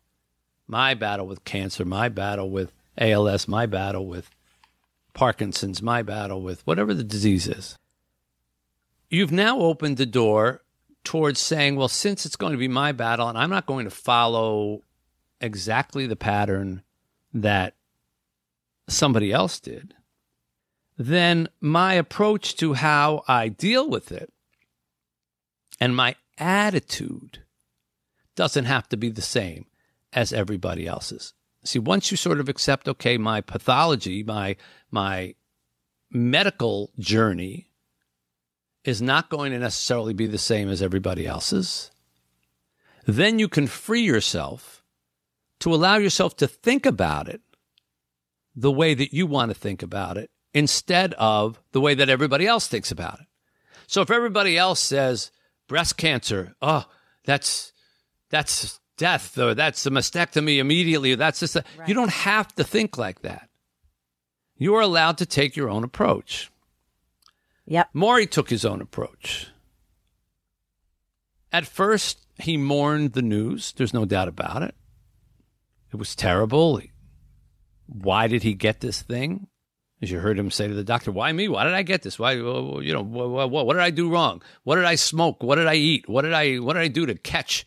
my 0.67 0.94
battle 0.94 1.25
with 1.25 1.44
cancer, 1.44 1.86
my 1.86 2.10
battle 2.10 2.50
with 2.50 2.72
ALS, 2.98 3.48
my 3.48 3.65
battle 3.65 4.06
with 4.06 4.29
Parkinson's, 5.13 5.82
my 5.82 6.03
battle 6.03 6.41
with 6.41 6.65
whatever 6.67 6.94
the 6.94 7.03
disease 7.03 7.48
is, 7.48 7.77
you've 9.10 9.32
now 9.32 9.60
opened 9.60 9.98
the 9.98 10.06
door 10.06 10.62
towards 11.03 11.39
saying, 11.39 11.75
well, 11.75 11.88
since 11.88 12.25
it's 12.25 12.36
going 12.36 12.51
to 12.51 12.58
be 12.58 12.67
my 12.67 12.91
battle 12.91 13.27
and 13.27 13.38
I'm 13.38 13.50
not 13.50 13.65
going 13.65 13.86
to 13.86 13.91
follow 13.91 14.84
exactly 15.41 16.08
the 16.08 16.15
pattern 16.15 16.84
that 17.34 17.75
somebody 18.88 19.32
else 19.32 19.60
did, 19.60 19.94
then 20.98 21.48
my 21.62 21.94
approach 21.94 22.56
to 22.58 22.74
how 22.74 23.24
I 23.27 23.50
deal 23.50 23.89
with 23.89 24.12
it 24.12 24.32
and 25.79 25.96
my 25.96 26.15
attitude 26.38 27.44
doesn't 28.36 28.65
have 28.65 28.88
to 28.89 28.98
be 28.98 29.10
the 29.10 29.22
same 29.22 29.65
as 30.13 30.34
everybody 30.34 30.88
else's. 30.88 31.34
See, 31.63 31.79
once 31.79 32.12
you 32.12 32.17
sort 32.17 32.39
of 32.39 32.50
accept, 32.50 32.88
okay, 32.88 33.17
my 33.17 33.41
pathology, 33.41 34.24
my 34.24 34.56
my 34.89 35.36
medical 36.10 36.91
journey 36.98 37.70
is 38.84 39.01
not 39.01 39.29
going 39.29 39.51
to 39.51 39.60
necessarily 39.60 40.13
be 40.13 40.27
the 40.27 40.38
same 40.38 40.70
as 40.70 40.82
everybody 40.82 41.27
else's, 41.27 41.91
then 43.06 43.38
you 43.38 43.50
can 43.50 43.67
free 43.67 44.01
yourself 44.01 44.76
to 45.60 45.74
allow 45.74 45.98
yourself 45.98 46.36
to 46.38 46.48
think 46.48 46.86
about 46.86 47.28
it 47.28 47.42
the 48.56 48.72
way 48.72 48.94
that 48.94 49.14
you 49.14 49.28
want 49.28 49.50
to 49.50 49.56
think 49.56 49.84
about 49.84 50.18
it 50.18 50.32
instead 50.54 51.14
of 51.16 51.62
the 51.72 51.82
way 51.82 51.94
that 51.94 52.10
everybody 52.10 52.48
else 52.48 52.68
thinks 52.68 52.92
about 52.92 53.20
it. 53.20 53.28
So 53.88 54.02
if 54.02 54.12
everybody 54.12 54.58
else 54.58 54.80
says 54.80 55.32
breast 55.68 55.98
cancer, 55.98 56.56
oh, 56.62 56.86
that's 57.26 57.72
that's 58.30 58.80
death 58.98 59.38
or 59.38 59.54
that's 59.54 59.86
a 59.86 59.92
mastectomy 59.92 60.58
immediately, 60.58 61.14
or 61.14 61.16
that's 61.16 61.40
just 61.40 61.56
right. 61.56 61.88
you 61.88 61.94
don't 61.94 62.12
have 62.12 62.54
to 62.56 62.64
think 62.64 62.98
like 62.98 63.22
that. 63.22 63.50
You 64.58 64.76
are 64.76 64.82
allowed 64.82 65.20
to 65.20 65.26
take 65.26 65.56
your 65.56 65.70
own 65.70 65.84
approach. 65.84 66.52
Yep. 67.66 67.90
Morrie 67.94 68.30
took 68.30 68.50
his 68.50 68.66
own 68.66 68.82
approach. 68.82 69.48
At 71.52 71.68
first, 71.68 72.26
he 72.40 72.58
mourned 72.58 73.14
the 73.14 73.22
news. 73.22 73.74
There's 73.74 73.94
no 73.94 74.06
doubt 74.06 74.28
about 74.28 74.64
it. 74.64 74.76
It 75.91 75.96
was 75.98 76.15
terrible. 76.15 76.82
Why 77.88 78.27
did 78.27 78.44
he 78.44 78.53
get 78.53 78.82
this 78.82 79.01
thing? 79.01 79.48
As 80.01 80.12
you 80.12 80.20
heard 80.20 80.38
him 80.38 80.51
say 80.51 80.67
to 80.67 80.74
the 80.74 80.84
doctor, 80.84 81.12
"Why 81.12 81.32
me? 81.32 81.48
Why 81.48 81.63
did 81.63 81.74
I 81.74 81.82
get 81.82 82.03
this? 82.03 82.20
Why 82.20 82.34
you 82.34 82.94
know 82.94 83.01
what, 83.01 83.50
what, 83.50 83.65
what 83.65 83.74
did 83.74 83.82
I 83.82 83.89
do 83.89 84.12
wrong? 84.12 84.44
What 84.63 84.75
did 84.75 84.86
I 84.86 84.94
smoke? 84.96 85.41
What 85.41 85.56
did 85.56 85.65
I 85.65 85.74
eat? 85.74 86.08
What 86.08 86.22
did 86.22 86.34
I 86.34 86.58
what 86.58 86.74
did 86.74 86.84
I 86.84 86.88
do 86.88 87.08
to 87.08 87.15
catch 87.15 87.65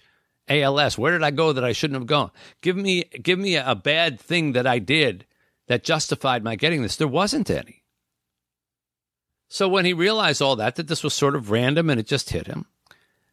ALS? 0.49 0.97
Where 0.97 1.11
did 1.11 1.25
I 1.25 1.33
go 1.33 1.53
that 1.53 1.65
I 1.65 1.73
shouldn't 1.73 1.99
have 1.99 2.07
gone? 2.07 2.31
Give 2.61 2.77
me 2.77 3.05
give 3.05 3.39
me 3.39 3.57
a 3.57 3.75
bad 3.75 4.21
thing 4.21 4.53
that 4.53 4.67
I 4.67 4.79
did 4.79 5.27
that 5.67 5.83
justified 5.83 6.45
my 6.45 6.55
getting 6.55 6.83
this. 6.83 6.97
There 6.97 7.09
wasn't 7.09 7.51
any. 7.51 7.83
So 9.49 9.69
when 9.69 9.85
he 9.85 9.93
realized 9.93 10.41
all 10.41 10.55
that, 10.57 10.77
that 10.77 10.87
this 10.87 11.03
was 11.03 11.15
sort 11.15 11.35
of 11.35 11.51
random 11.51 11.91
and 11.91 11.99
it 11.99 12.07
just 12.07 12.31
hit 12.31 12.47
him, 12.47 12.67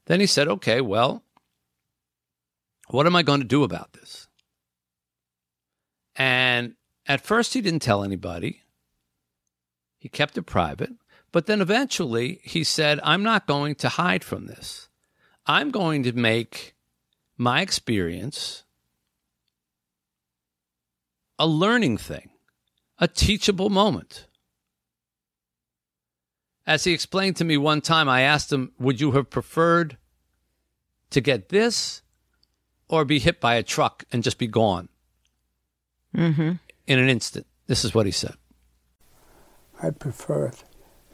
then 0.05 0.19
he 0.19 0.25
said, 0.25 0.47
"Okay, 0.47 0.81
well, 0.81 1.23
what 2.87 3.05
am 3.05 3.15
I 3.15 3.21
going 3.21 3.41
to 3.41 3.47
do 3.47 3.63
about 3.63 3.93
this?" 3.93 4.26
And 6.17 6.73
at 7.05 7.21
first, 7.21 7.53
he 7.53 7.61
didn't 7.61 7.81
tell 7.81 8.03
anybody. 8.03 8.63
He 9.99 10.09
kept 10.09 10.37
it 10.37 10.43
private. 10.43 10.91
But 11.31 11.45
then 11.45 11.61
eventually 11.61 12.39
he 12.43 12.63
said, 12.63 12.99
I'm 13.03 13.23
not 13.23 13.47
going 13.47 13.75
to 13.75 13.89
hide 13.89 14.23
from 14.23 14.47
this. 14.47 14.89
I'm 15.45 15.71
going 15.71 16.03
to 16.03 16.13
make 16.13 16.75
my 17.37 17.61
experience 17.61 18.63
a 21.37 21.47
learning 21.47 21.97
thing, 21.97 22.31
a 22.97 23.07
teachable 23.07 23.69
moment. 23.69 24.27
As 26.65 26.83
he 26.83 26.93
explained 26.93 27.37
to 27.37 27.45
me 27.45 27.55
one 27.55 27.81
time, 27.81 28.09
I 28.09 28.21
asked 28.21 28.51
him, 28.51 28.71
Would 28.79 28.99
you 28.99 29.11
have 29.11 29.29
preferred 29.29 29.97
to 31.11 31.21
get 31.21 31.49
this 31.49 32.01
or 32.89 33.05
be 33.05 33.19
hit 33.19 33.39
by 33.39 33.55
a 33.55 33.63
truck 33.63 34.03
and 34.11 34.23
just 34.23 34.37
be 34.37 34.47
gone? 34.47 34.89
Mm-hmm. 36.17 36.53
In 36.87 36.99
an 36.99 37.09
instant. 37.09 37.45
This 37.67 37.85
is 37.85 37.93
what 37.93 38.05
he 38.05 38.11
said. 38.11 38.35
I 39.81 39.91
prefer 39.91 40.47
it 40.47 40.63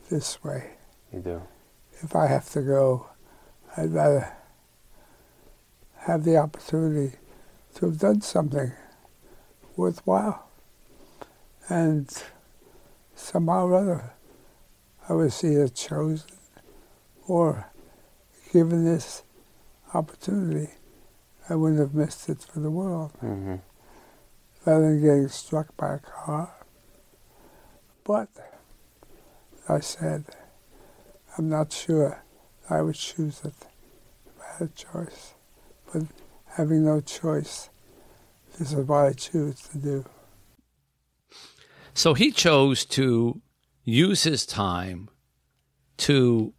this 0.09 0.43
way. 0.43 0.71
You 1.11 1.19
do. 1.19 1.41
If 2.01 2.15
I 2.15 2.27
have 2.27 2.49
to 2.51 2.61
go, 2.61 3.09
I'd 3.75 3.91
rather 3.91 4.33
have 5.97 6.23
the 6.23 6.37
opportunity 6.37 7.17
to 7.75 7.87
have 7.87 7.97
done 7.97 8.21
something 8.21 8.71
worthwhile. 9.75 10.47
And 11.69 12.11
somehow 13.15 13.67
or 13.67 13.75
other, 13.75 14.13
I 15.09 15.13
was 15.13 15.43
either 15.43 15.67
chosen 15.67 16.29
or 17.27 17.71
given 18.51 18.85
this 18.85 19.23
opportunity, 19.93 20.71
I 21.49 21.55
wouldn't 21.55 21.79
have 21.79 21.93
missed 21.93 22.29
it 22.29 22.41
for 22.41 22.59
the 22.59 22.71
world. 22.71 23.11
Mm-hmm. 23.21 23.55
Rather 24.65 24.81
than 24.81 25.01
getting 25.01 25.27
struck 25.27 25.75
by 25.75 25.95
a 25.95 25.99
car. 25.99 26.53
But 28.03 28.29
I 29.67 29.79
said, 29.79 30.25
I'm 31.37 31.49
not 31.49 31.71
sure 31.71 32.23
I 32.69 32.81
would 32.81 32.95
choose 32.95 33.41
it 33.43 33.53
if 34.25 34.41
I 34.41 34.57
had 34.59 34.69
a 34.69 34.71
choice. 34.73 35.33
But 35.91 36.03
having 36.45 36.85
no 36.85 37.01
choice, 37.01 37.69
this 38.57 38.71
is 38.71 38.85
what 38.85 39.05
I 39.05 39.13
choose 39.13 39.61
to 39.69 39.77
do. 39.77 40.05
So 41.93 42.13
he 42.13 42.31
chose 42.31 42.85
to 42.85 43.41
use 43.83 44.23
his 44.23 44.45
time 44.45 45.09
to 45.97 46.53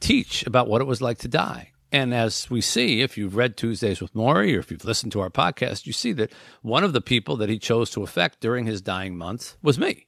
teach 0.00 0.46
about 0.46 0.68
what 0.68 0.80
it 0.80 0.86
was 0.86 1.02
like 1.02 1.18
to 1.18 1.28
die. 1.28 1.72
And 1.96 2.12
as 2.12 2.50
we 2.50 2.60
see, 2.60 3.00
if 3.00 3.16
you've 3.16 3.36
read 3.36 3.56
Tuesdays 3.56 4.02
with 4.02 4.12
Morrie 4.12 4.54
or 4.54 4.58
if 4.58 4.70
you've 4.70 4.84
listened 4.84 5.12
to 5.12 5.20
our 5.20 5.30
podcast, 5.30 5.86
you 5.86 5.94
see 5.94 6.12
that 6.12 6.30
one 6.60 6.84
of 6.84 6.92
the 6.92 7.00
people 7.00 7.36
that 7.36 7.48
he 7.48 7.58
chose 7.58 7.88
to 7.92 8.02
affect 8.02 8.40
during 8.40 8.66
his 8.66 8.82
dying 8.82 9.16
months 9.16 9.56
was 9.62 9.78
me. 9.78 10.06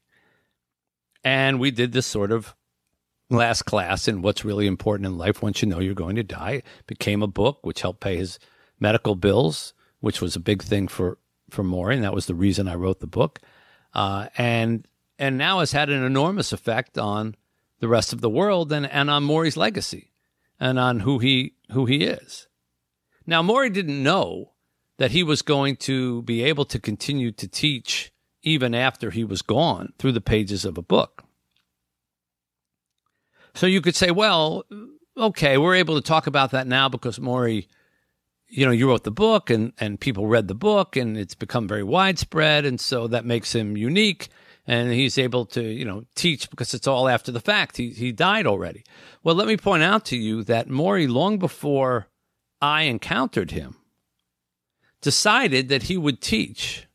And 1.25 1.59
we 1.59 1.71
did 1.71 1.93
this 1.93 2.07
sort 2.07 2.31
of 2.31 2.55
last 3.31 3.63
class 3.63 4.07
in 4.07 4.21
what's 4.21 4.45
really 4.45 4.67
important 4.67 5.07
in 5.07 5.17
life 5.17 5.41
once 5.41 5.63
you 5.63 5.69
know 5.69 5.81
you're 5.81 5.95
going 5.95 6.17
to 6.17 6.23
die. 6.23 6.51
It 6.51 6.87
became 6.87 7.23
a 7.23 7.27
book 7.27 7.61
which 7.63 7.81
helped 7.81 8.01
pay 8.01 8.17
his 8.17 8.39
medical 8.79 9.15
bills, 9.15 9.73
which 10.01 10.21
was 10.21 10.37
a 10.37 10.41
big 10.41 10.63
thing 10.63 10.89
for 10.89 11.17
for 11.49 11.65
Morrie, 11.65 11.95
and 11.95 12.05
that 12.05 12.15
was 12.15 12.27
the 12.27 12.35
reason 12.35 12.69
I 12.69 12.75
wrote 12.75 13.01
the 13.01 13.07
book. 13.07 13.41
Uh, 13.95 14.29
and 14.37 14.87
and 15.19 15.39
now 15.39 15.61
has 15.61 15.73
had 15.73 15.89
an 15.89 16.05
enormous 16.05 16.53
effect 16.53 16.99
on 16.99 17.35
the 17.81 17.89
rest 17.89 18.13
of 18.13 18.21
the 18.21 18.29
world 18.29 18.73
and, 18.73 18.87
and 18.87 19.09
on 19.09 19.25
Morrie's 19.25 19.57
legacy 19.57 20.11
and 20.61 20.79
on 20.79 21.01
who 21.01 21.19
he 21.19 21.55
who 21.73 21.87
he 21.87 22.05
is. 22.05 22.47
Now 23.27 23.43
Morrie 23.43 23.73
didn't 23.73 24.03
know 24.03 24.53
that 24.99 25.13
he 25.13 25.23
was 25.23 25.43
going 25.43 25.77
to 25.77 26.23
be 26.23 26.43
able 26.43 26.65
to 26.67 26.79
continue 26.79 27.31
to 27.33 27.47
teach 27.47 28.13
even 28.43 28.75
after 28.75 29.11
he 29.11 29.25
was 29.25 29.43
gone 29.43 29.93
through 29.99 30.13
the 30.13 30.21
pages 30.21 30.65
of 30.65 30.79
a 30.79 30.83
book. 30.83 31.25
So 33.55 33.67
you 33.67 33.81
could 33.81 33.97
say, 33.97 34.11
well, 34.11 34.65
okay, 35.17 35.59
we're 35.59 35.75
able 35.75 35.97
to 35.97 36.07
talk 36.07 36.27
about 36.27 36.53
that 36.53 36.67
now 36.67 36.89
because 36.89 37.19
Morrie, 37.19 37.67
you 38.49 38.65
know, 38.65 38.73
you 38.73 38.89
wrote 38.89 39.05
the 39.05 39.11
book 39.11 39.51
and, 39.51 39.73
and 39.79 40.01
people 40.01 40.27
read 40.27 40.49
the 40.49 40.55
book 40.55 40.97
and 40.97 41.17
it's 41.17 41.35
become 41.35 41.67
very 41.67 41.83
widespread. 41.83 42.65
And 42.65 42.81
so 42.81 43.09
that 43.09 43.25
makes 43.25 43.55
him 43.55 43.77
unique. 43.77 44.29
And 44.69 44.93
he's 44.93 45.19
able 45.19 45.47
to, 45.47 45.63
you 45.63 45.85
know, 45.85 46.05
teach 46.15 46.49
because 46.51 46.75
it's 46.75 46.87
all 46.87 47.09
after 47.09 47.33
the 47.33 47.41
fact. 47.41 47.79
He, 47.79 47.89
he 47.91 48.13
died 48.13 48.47
already. 48.47 48.85
Well, 49.25 49.35
let 49.35 49.49
me 49.49 49.57
point 49.57 49.83
out 49.83 50.05
to 50.07 50.17
you 50.17 50.45
that 50.45 50.69
Morrie, 50.69 51.09
long 51.09 51.39
before 51.39 52.07
I 52.61 52.83
encountered 52.83 53.51
him, 53.51 53.77
decided 55.01 55.71
that 55.71 55.85
he 55.85 55.97
would 55.97 56.21
teach 56.21 56.87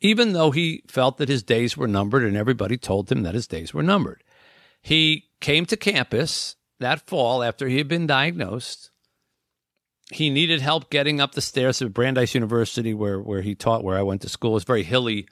even 0.00 0.32
though 0.32 0.50
he 0.50 0.82
felt 0.86 1.18
that 1.18 1.28
his 1.28 1.42
days 1.42 1.76
were 1.76 1.88
numbered 1.88 2.24
and 2.24 2.36
everybody 2.36 2.76
told 2.76 3.10
him 3.10 3.22
that 3.22 3.34
his 3.34 3.46
days 3.46 3.74
were 3.74 3.82
numbered. 3.82 4.22
He 4.80 5.24
came 5.40 5.66
to 5.66 5.76
campus 5.76 6.56
that 6.80 7.06
fall 7.06 7.42
after 7.42 7.66
he 7.66 7.78
had 7.78 7.88
been 7.88 8.06
diagnosed. 8.06 8.90
He 10.10 10.30
needed 10.30 10.60
help 10.60 10.90
getting 10.90 11.20
up 11.20 11.32
the 11.32 11.40
stairs 11.40 11.82
of 11.82 11.92
Brandeis 11.92 12.34
University, 12.34 12.94
where, 12.94 13.20
where 13.20 13.42
he 13.42 13.54
taught, 13.54 13.84
where 13.84 13.98
I 13.98 14.02
went 14.02 14.22
to 14.22 14.28
school. 14.28 14.56
It's 14.56 14.64
very 14.64 14.84
hilly 14.84 15.26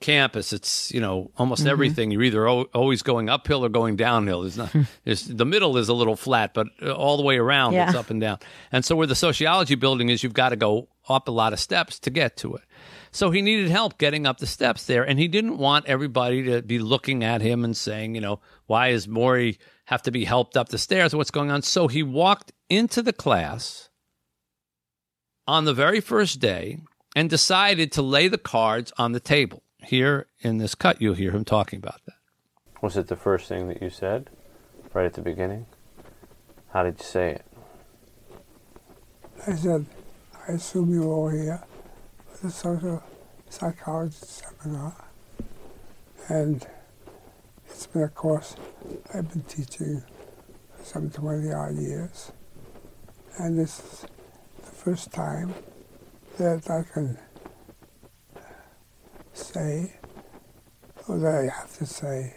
campus. 0.00 0.52
It's 0.52 0.92
you 0.92 1.00
know 1.00 1.30
almost 1.36 1.62
mm-hmm. 1.62 1.70
everything. 1.70 2.10
You're 2.10 2.22
either 2.22 2.48
o- 2.48 2.68
always 2.74 3.02
going 3.02 3.28
uphill 3.28 3.64
or 3.64 3.68
going 3.68 3.96
downhill. 3.96 4.42
there's 4.42 4.56
not. 4.56 4.74
there's, 5.04 5.24
the 5.24 5.46
middle 5.46 5.76
is 5.76 5.88
a 5.88 5.94
little 5.94 6.16
flat, 6.16 6.54
but 6.54 6.68
uh, 6.82 6.92
all 6.92 7.16
the 7.16 7.22
way 7.22 7.38
around 7.38 7.72
yeah. 7.72 7.88
it's 7.88 7.96
up 7.96 8.10
and 8.10 8.20
down. 8.20 8.38
And 8.72 8.84
so 8.84 8.96
where 8.96 9.06
the 9.06 9.14
sociology 9.14 9.74
building 9.74 10.08
is, 10.08 10.22
you've 10.22 10.32
got 10.32 10.50
to 10.50 10.56
go 10.56 10.88
up 11.08 11.28
a 11.28 11.32
lot 11.32 11.52
of 11.52 11.60
steps 11.60 11.98
to 12.00 12.10
get 12.10 12.36
to 12.38 12.54
it. 12.54 12.62
So 13.10 13.30
he 13.30 13.40
needed 13.40 13.70
help 13.70 13.98
getting 13.98 14.26
up 14.26 14.38
the 14.38 14.46
steps 14.46 14.84
there, 14.84 15.02
and 15.02 15.18
he 15.18 15.28
didn't 15.28 15.56
want 15.56 15.86
everybody 15.86 16.44
to 16.44 16.62
be 16.62 16.78
looking 16.78 17.24
at 17.24 17.40
him 17.40 17.64
and 17.64 17.76
saying, 17.76 18.14
you 18.14 18.20
know, 18.20 18.40
why 18.66 18.88
is 18.88 19.06
Morrie 19.06 19.58
have 19.86 20.02
to 20.02 20.10
be 20.10 20.24
helped 20.24 20.56
up 20.56 20.68
the 20.68 20.78
stairs? 20.78 21.14
What's 21.14 21.30
going 21.30 21.50
on? 21.50 21.62
So 21.62 21.88
he 21.88 22.02
walked 22.02 22.52
into 22.68 23.02
the 23.02 23.14
class 23.14 23.88
on 25.46 25.64
the 25.64 25.72
very 25.72 26.00
first 26.00 26.40
day 26.40 26.78
and 27.16 27.30
decided 27.30 27.90
to 27.92 28.02
lay 28.02 28.28
the 28.28 28.38
cards 28.38 28.92
on 28.98 29.12
the 29.12 29.20
table. 29.20 29.62
Here 29.88 30.26
in 30.40 30.58
this 30.58 30.74
cut, 30.74 31.00
you'll 31.00 31.14
hear 31.14 31.30
him 31.30 31.46
talking 31.46 31.78
about 31.78 32.04
that. 32.04 32.16
Was 32.82 32.98
it 32.98 33.06
the 33.06 33.16
first 33.16 33.48
thing 33.48 33.68
that 33.68 33.80
you 33.80 33.88
said? 33.88 34.28
right 34.92 35.06
at 35.06 35.14
the 35.14 35.22
beginning? 35.22 35.64
How 36.74 36.82
did 36.82 36.98
you 36.98 37.04
say 37.06 37.30
it? 37.30 37.44
I 39.46 39.54
said, 39.54 39.86
I 40.46 40.52
assume 40.52 40.92
you're 40.92 41.04
all 41.04 41.30
here 41.30 41.62
for 42.30 42.48
the 42.48 42.52
social 42.52 43.02
psychology 43.48 44.16
seminar. 44.20 44.94
And 46.28 46.66
it's 47.66 47.86
been 47.86 48.02
a 48.02 48.08
course 48.08 48.56
I've 49.14 49.32
been 49.32 49.42
teaching 49.44 50.02
for 50.76 50.84
some 50.84 51.08
20 51.08 51.50
odd 51.50 51.76
years. 51.76 52.30
And 53.38 53.58
this 53.58 53.78
is 53.78 54.06
the 54.58 54.70
first 54.70 55.14
time 55.14 55.54
that 56.36 56.68
I 56.68 56.82
can 56.92 57.18
say, 59.38 59.92
or 61.06 61.18
that 61.18 61.34
I 61.34 61.60
have 61.60 61.76
to 61.78 61.86
say, 61.86 62.34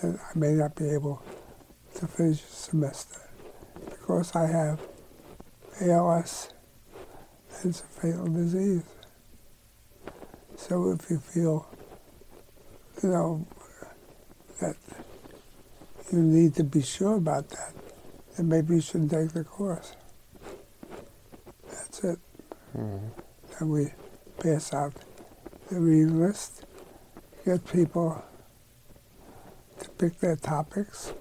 that 0.00 0.18
I 0.18 0.38
may 0.38 0.52
not 0.52 0.74
be 0.74 0.88
able 0.90 1.22
to 1.96 2.06
finish 2.06 2.40
the 2.42 2.54
semester 2.54 3.20
because 3.90 4.34
I 4.34 4.46
have 4.46 4.80
ALS 5.82 6.52
and 7.58 7.70
it's 7.70 7.80
a 7.80 8.00
fatal 8.00 8.26
disease. 8.26 8.82
So 10.56 10.92
if 10.92 11.10
you 11.10 11.18
feel, 11.18 11.68
you 13.02 13.08
know, 13.08 13.46
that 14.60 14.76
you 16.12 16.18
need 16.20 16.54
to 16.56 16.64
be 16.64 16.82
sure 16.82 17.16
about 17.16 17.48
that, 17.50 17.74
then 18.36 18.48
maybe 18.48 18.76
you 18.76 18.80
shouldn't 18.80 19.10
take 19.10 19.32
the 19.32 19.44
course. 19.44 19.96
That's 21.68 22.04
it. 22.04 22.18
Mm-hmm. 22.76 23.06
And 23.58 23.70
we 23.70 23.92
pass 24.38 24.72
out 24.72 24.94
the 25.70 25.80
reading 25.80 26.20
list, 26.20 26.64
get 27.44 27.64
people 27.72 28.22
to 29.78 29.88
pick 29.90 30.18
their 30.18 30.36
topics, 30.36 31.12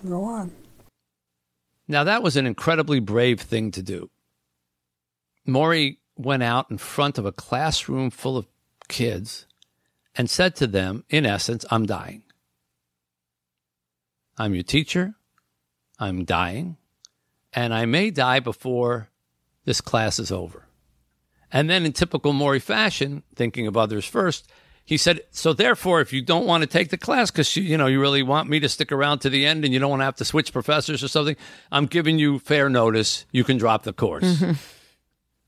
and 0.00 0.10
go 0.10 0.24
on. 0.24 0.52
Now, 1.88 2.04
that 2.04 2.22
was 2.22 2.36
an 2.36 2.46
incredibly 2.46 3.00
brave 3.00 3.40
thing 3.40 3.72
to 3.72 3.82
do. 3.82 4.08
Morrie 5.46 5.98
went 6.16 6.42
out 6.42 6.70
in 6.70 6.78
front 6.78 7.18
of 7.18 7.26
a 7.26 7.32
classroom 7.32 8.10
full 8.10 8.36
of 8.36 8.46
kids 8.88 9.46
and 10.14 10.30
said 10.30 10.54
to 10.56 10.66
them, 10.66 11.04
in 11.10 11.26
essence, 11.26 11.64
I'm 11.70 11.84
dying. 11.84 12.22
I'm 14.38 14.54
your 14.54 14.62
teacher. 14.62 15.14
I'm 15.98 16.24
dying. 16.24 16.76
And 17.52 17.74
I 17.74 17.84
may 17.84 18.10
die 18.10 18.40
before 18.40 19.08
this 19.64 19.80
class 19.80 20.18
is 20.18 20.30
over. 20.30 20.66
And 21.52 21.68
then, 21.68 21.84
in 21.84 21.92
typical 21.92 22.32
Morrie 22.32 22.62
fashion, 22.62 23.22
thinking 23.34 23.66
of 23.66 23.76
others 23.76 24.06
first, 24.06 24.50
he 24.84 24.96
said, 24.96 25.20
"So 25.30 25.52
therefore, 25.52 26.00
if 26.00 26.12
you 26.12 26.22
don't 26.22 26.46
want 26.46 26.62
to 26.62 26.66
take 26.66 26.88
the 26.88 26.96
class 26.96 27.30
because 27.30 27.54
you, 27.54 27.62
you 27.62 27.76
know 27.76 27.86
you 27.86 28.00
really 28.00 28.22
want 28.22 28.48
me 28.48 28.58
to 28.60 28.68
stick 28.68 28.90
around 28.90 29.20
to 29.20 29.30
the 29.30 29.46
end 29.46 29.64
and 29.64 29.72
you 29.72 29.78
don't 29.78 29.90
want 29.90 30.00
to 30.00 30.04
have 30.04 30.16
to 30.16 30.24
switch 30.24 30.52
professors 30.52 31.04
or 31.04 31.08
something, 31.08 31.36
I'm 31.70 31.86
giving 31.86 32.18
you 32.18 32.38
fair 32.38 32.68
notice. 32.68 33.26
You 33.30 33.44
can 33.44 33.58
drop 33.58 33.82
the 33.82 33.92
course. 33.92 34.24
Mm-hmm. 34.24 34.52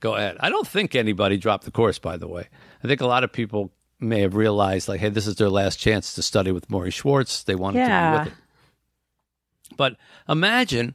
Go 0.00 0.14
ahead. 0.14 0.36
I 0.40 0.50
don't 0.50 0.68
think 0.68 0.94
anybody 0.94 1.38
dropped 1.38 1.64
the 1.64 1.70
course. 1.70 1.98
By 1.98 2.18
the 2.18 2.28
way, 2.28 2.48
I 2.82 2.86
think 2.86 3.00
a 3.00 3.06
lot 3.06 3.24
of 3.24 3.32
people 3.32 3.72
may 3.98 4.20
have 4.20 4.34
realized, 4.34 4.88
like, 4.88 5.00
hey, 5.00 5.08
this 5.08 5.26
is 5.26 5.36
their 5.36 5.48
last 5.48 5.78
chance 5.78 6.14
to 6.14 6.22
study 6.22 6.52
with 6.52 6.68
Morrie 6.68 6.92
Schwartz. 6.92 7.42
They 7.44 7.54
wanted 7.54 7.86
to 7.86 7.86
be 7.86 8.18
with 8.18 8.28
it. 8.28 9.76
But 9.76 9.96
imagine, 10.28 10.94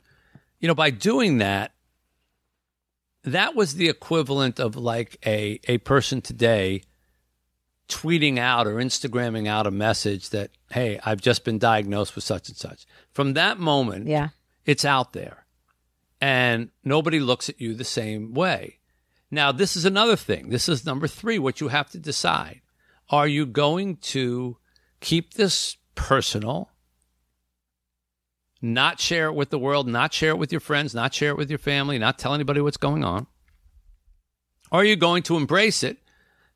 you 0.60 0.68
know, 0.68 0.76
by 0.76 0.92
doing 0.92 1.40
that, 1.40 1.72
that 3.34 3.56
was 3.56 3.76
the 3.76 3.90
equivalent 3.90 4.60
of 4.60 4.76
like 4.76 5.18
a 5.26 5.60
a 5.68 5.78
person 5.80 6.22
today 6.22 6.84
tweeting 7.88 8.38
out 8.38 8.68
or 8.68 8.76
Instagramming 8.76 9.48
out 9.48 9.66
a 9.66 9.72
message 9.72 10.30
that, 10.30 10.52
hey, 10.72 11.00
I've 11.04 11.22
just 11.22 11.44
been 11.44 11.58
diagnosed 11.58 12.14
with 12.16 12.24
such 12.24 12.48
and 12.48 12.58
such. 12.58 12.86
From 13.12 13.34
that 13.34 13.58
moment, 13.60 14.08
Yeah. 14.08 14.30
it's 14.66 14.86
out 14.86 15.14
there 15.14 15.46
and 16.22 16.70
nobody 16.84 17.20
looks 17.20 17.50
at 17.50 17.60
you 17.60 17.74
the 17.74 17.84
same 17.84 18.34
way. 18.34 18.78
Now, 19.32 19.52
this 19.52 19.76
is 19.76 19.86
another 19.86 20.16
thing. 20.16 20.50
This 20.50 20.70
is 20.70 20.86
number 20.86 21.08
three, 21.08 21.40
what 21.40 21.62
you 21.62 21.70
have 21.70 21.90
to 21.92 22.00
decide. 22.00 22.62
Are 23.10 23.28
you 23.28 23.46
going 23.48 23.98
to 23.98 24.58
keep 25.02 25.34
this 25.34 25.78
personal, 25.96 26.70
not 28.62 29.00
share 29.00 29.28
it 29.28 29.34
with 29.34 29.50
the 29.50 29.60
world, 29.60 29.88
not 29.88 30.14
share 30.14 30.32
it 30.32 30.38
with 30.38 30.52
your 30.52 30.60
friends, 30.60 30.94
not 30.94 31.14
share 31.14 31.32
it 31.32 31.38
with 31.38 31.50
your 31.50 31.60
family, 31.60 31.98
not 31.98 32.20
tell 32.20 32.34
anybody 32.34 32.62
what's 32.62 32.78
going 32.78 33.04
on? 33.04 33.28
Or 34.72 34.82
are 34.82 34.86
you 34.86 34.96
going 34.96 35.24
to 35.24 35.38
embrace 35.38 35.84
it 35.84 35.98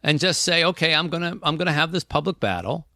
and 0.03 0.19
just 0.19 0.41
say, 0.41 0.63
okay, 0.63 0.93
I'm 0.93 1.09
gonna 1.09 1.37
I'm 1.41 1.57
gonna 1.57 1.73
have 1.73 1.91
this 1.91 2.03
public 2.03 2.39
battle, 2.39 2.87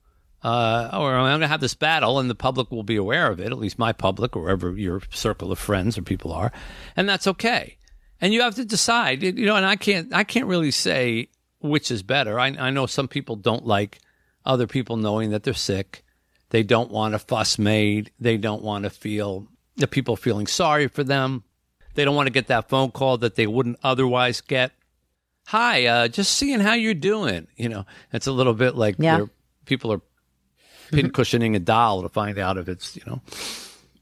uh, 0.44 0.90
or 0.94 1.16
I'm 1.16 1.36
gonna 1.36 1.48
have 1.48 1.62
this 1.62 1.74
battle, 1.74 2.20
and 2.20 2.30
the 2.30 2.36
public 2.36 2.70
will 2.70 2.84
be 2.84 2.98
aware 2.98 3.32
of 3.32 3.40
it, 3.40 3.48
at 3.52 3.58
least 3.58 3.80
my 3.80 3.94
public, 3.94 4.36
or 4.36 4.44
wherever 4.44 4.78
your 4.78 5.02
circle 5.12 5.52
of 5.52 5.58
friends 5.58 5.98
or 5.98 6.02
people 6.02 6.32
are, 6.32 6.52
and 6.96 7.08
that's 7.08 7.28
okay. 7.28 7.78
And 8.20 8.34
you 8.34 8.42
have 8.42 8.56
to 8.56 8.66
decide, 8.66 9.24
you 9.24 9.46
know. 9.46 9.56
And 9.56 9.66
I 9.66 9.76
can't 9.76 10.14
I 10.14 10.24
can't 10.24 10.48
really 10.48 10.72
say 10.72 11.30
which 11.60 11.90
is 11.92 12.04
better. 12.04 12.40
I, 12.40 12.48
I 12.48 12.70
know 12.70 12.86
some 12.86 13.08
people 13.08 13.36
don't 13.36 13.66
like 13.66 14.00
other 14.46 14.68
people 14.68 14.98
knowing 14.98 15.32
that 15.32 15.44
they're 15.44 15.54
sick. 15.54 16.04
They 16.50 16.64
don't 16.64 16.92
want 16.92 17.14
a 17.16 17.20
fuss 17.20 17.58
made. 17.60 18.12
They 18.20 18.38
don't 18.38 18.62
want 18.64 18.84
to 18.84 18.90
feel 18.90 19.48
the 19.76 19.88
people 19.88 20.16
feeling 20.16 20.48
sorry 20.48 20.88
for 20.88 21.04
them. 21.04 21.44
They 21.96 22.06
don't 22.06 22.16
want 22.16 22.28
to 22.28 22.34
get 22.34 22.48
that 22.48 22.70
phone 22.70 22.92
call 22.92 23.18
that 23.20 23.36
they 23.36 23.48
wouldn't 23.48 23.80
otherwise 23.84 24.42
get 24.42 24.72
hi, 25.48 25.86
uh, 25.86 26.08
just 26.10 26.34
seeing 26.36 26.60
how 26.60 26.74
you're 26.74 26.94
doing. 26.94 27.48
You 27.56 27.70
know, 27.70 27.86
it's 28.12 28.28
a 28.28 28.32
little 28.32 28.54
bit 28.54 28.76
like 28.76 28.96
Yeah. 29.00 29.26
people 29.66 29.92
are 29.94 30.02
pin 30.92 31.10
cushioning 31.10 31.56
a 31.56 31.60
doll 31.60 32.02
to 32.02 32.10
find 32.10 32.38
out 32.38 32.58
if 32.58 32.68
it's, 32.68 32.96
you 32.96 33.04
know, 33.08 33.22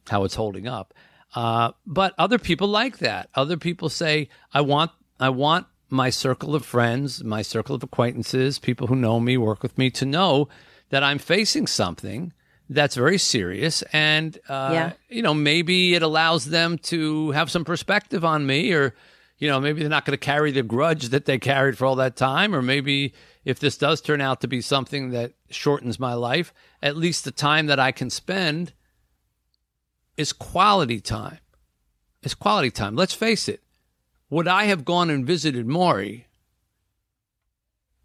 how 0.09 0.23
it's 0.23 0.35
holding 0.35 0.67
up. 0.67 0.93
Uh, 1.35 1.71
but 1.85 2.13
other 2.17 2.39
people 2.39 2.67
like 2.67 2.97
that. 2.99 3.29
Other 3.35 3.57
people 3.57 3.89
say, 3.89 4.29
I 4.53 4.61
want, 4.61 4.91
I 5.19 5.29
want 5.29 5.67
my 5.89 6.09
circle 6.09 6.55
of 6.55 6.65
friends, 6.65 7.23
my 7.23 7.41
circle 7.41 7.75
of 7.75 7.83
acquaintances, 7.83 8.57
people 8.57 8.87
who 8.87 8.95
know 8.95 9.19
me, 9.19 9.37
work 9.37 9.61
with 9.61 9.77
me 9.77 9.89
to 9.91 10.05
know 10.05 10.47
that 10.89 11.03
I'm 11.03 11.17
facing 11.19 11.67
something 11.67 12.33
that's 12.69 12.95
very 12.95 13.17
serious. 13.17 13.83
And, 13.93 14.37
uh, 14.49 14.69
Yeah. 14.73 14.93
you 15.09 15.21
know, 15.21 15.33
maybe 15.33 15.93
it 15.93 16.01
allows 16.01 16.45
them 16.45 16.77
to 16.79 17.31
have 17.31 17.51
some 17.51 17.63
perspective 17.65 18.25
on 18.25 18.45
me 18.45 18.71
or, 18.73 18.95
you 19.37 19.47
know, 19.47 19.59
maybe 19.59 19.81
they're 19.81 19.89
not 19.89 20.05
going 20.05 20.17
to 20.17 20.25
carry 20.25 20.51
the 20.51 20.63
grudge 20.63 21.09
that 21.09 21.25
they 21.25 21.37
carried 21.37 21.77
for 21.77 21.85
all 21.85 21.95
that 21.97 22.15
time. 22.15 22.55
Or 22.55 22.61
maybe 22.61 23.13
if 23.43 23.59
this 23.59 23.77
does 23.77 24.01
turn 24.01 24.21
out 24.21 24.41
to 24.41 24.47
be 24.47 24.61
something 24.61 25.11
that 25.11 25.33
shortens 25.51 25.99
my 25.99 26.13
life, 26.13 26.53
at 26.81 26.97
least 26.97 27.23
the 27.23 27.31
time 27.31 27.67
that 27.67 27.79
I 27.79 27.91
can 27.91 28.09
spend 28.09 28.73
is 30.17 30.33
quality 30.33 30.99
time. 31.01 31.39
It's 32.23 32.33
quality 32.33 32.71
time. 32.71 32.95
Let's 32.95 33.13
face 33.13 33.47
it. 33.47 33.61
Would 34.31 34.47
I 34.47 34.65
have 34.65 34.85
gone 34.85 35.11
and 35.11 35.25
visited 35.25 35.67
Morrie 35.67 36.23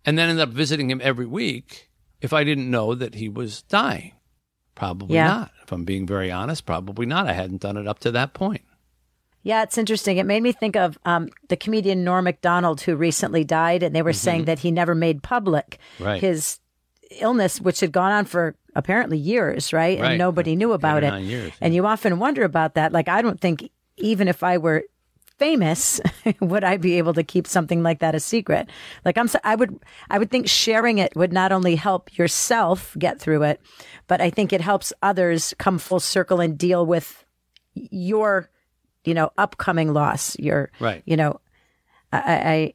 and 0.05 0.19
then 0.19 0.29
ended 0.29 0.43
up 0.49 0.55
visiting 0.55 0.90
him 0.90 1.01
every 1.03 1.27
week 1.27 1.89
if 2.20 2.33
I 2.33 2.44
didn't 2.44 2.70
know 2.70 2.94
that 2.94 3.14
he 3.14 3.28
was 3.28 3.62
dying? 3.62 4.12
Probably 4.74 5.16
Yeah. 5.16 5.26
not. 5.26 5.50
If 5.62 5.72
I'm 5.72 5.85
being 5.85 6.06
very 6.06 6.30
honest, 6.30 6.66
probably 6.66 7.06
not. 7.06 7.26
I 7.28 7.33
hadn't 7.33 7.61
done 7.61 7.76
it 7.76 7.87
up 7.87 7.98
to 8.00 8.11
that 8.12 8.33
point. 8.35 8.62
Yeah, 9.42 9.62
it's 9.62 9.78
interesting. 9.78 10.18
It 10.18 10.26
made 10.26 10.42
me 10.42 10.52
think 10.52 10.76
of 10.76 10.98
um, 11.06 11.30
the 11.48 11.56
comedian 11.56 12.04
Norm 12.04 12.24
Macdonald, 12.24 12.83
who 12.83 12.94
recently 12.94 13.42
died, 13.42 13.83
and 13.83 13.94
they 13.96 14.02
were 14.02 14.12
saying 14.12 14.44
that 14.44 14.59
he 14.59 14.70
never 14.70 14.94
made 14.94 15.22
public 15.22 15.78
Mm-hmm. 15.96 16.04
Right. 16.04 16.20
his 16.20 16.59
illness, 17.20 17.61
which 17.61 17.80
had 17.80 17.90
gone 17.92 18.12
on 18.12 18.24
for 18.26 18.54
apparently 18.76 19.16
years, 19.18 19.72
right? 19.72 19.98
Right. 19.98 20.11
And 20.11 20.18
nobody 20.18 20.56
knew 20.56 20.72
about 20.72 21.02
it. 21.04 21.22
years, 21.22 21.52
And 21.61 21.74
you 21.74 21.87
often 21.87 22.18
wonder 22.18 22.44
about 22.44 22.74
that. 22.74 22.92
Like, 22.92 23.09
I 23.09 23.22
don't 23.22 23.40
think 23.40 23.70
even 23.96 24.28
if 24.28 24.42
I 24.42 24.59
were 24.59 24.85
famous, 25.40 26.00
would 26.40 26.62
I 26.62 26.76
be 26.76 26.98
able 26.98 27.14
to 27.14 27.24
keep 27.24 27.48
something 27.48 27.83
like 27.83 27.98
that 27.98 28.14
a 28.14 28.20
secret? 28.20 28.68
Like, 29.05 29.18
I'm, 29.18 29.29
I 29.42 29.57
would, 29.57 29.81
I 30.09 30.18
would 30.18 30.31
think 30.31 30.46
sharing 30.48 30.98
it 30.98 31.16
would 31.16 31.33
not 31.33 31.50
only 31.50 31.74
help 31.74 32.16
yourself 32.16 32.94
get 32.98 33.18
through 33.18 33.42
it, 33.44 33.61
but 34.07 34.20
I 34.20 34.31
think 34.31 34.53
it 34.53 34.61
helps 34.61 34.92
others 35.03 35.55
come 35.59 35.79
full 35.79 35.98
circle 35.98 36.40
and 36.40 36.57
deal 36.57 36.87
with 36.87 37.24
your, 37.74 38.50
you 39.05 39.14
know, 39.14 39.33
upcoming 39.38 39.92
loss. 39.92 40.38
Your, 40.38 40.70
Right. 40.79 41.03
you 41.07 41.16
know, 41.16 41.40
I, 42.12 42.18
I 42.55 42.74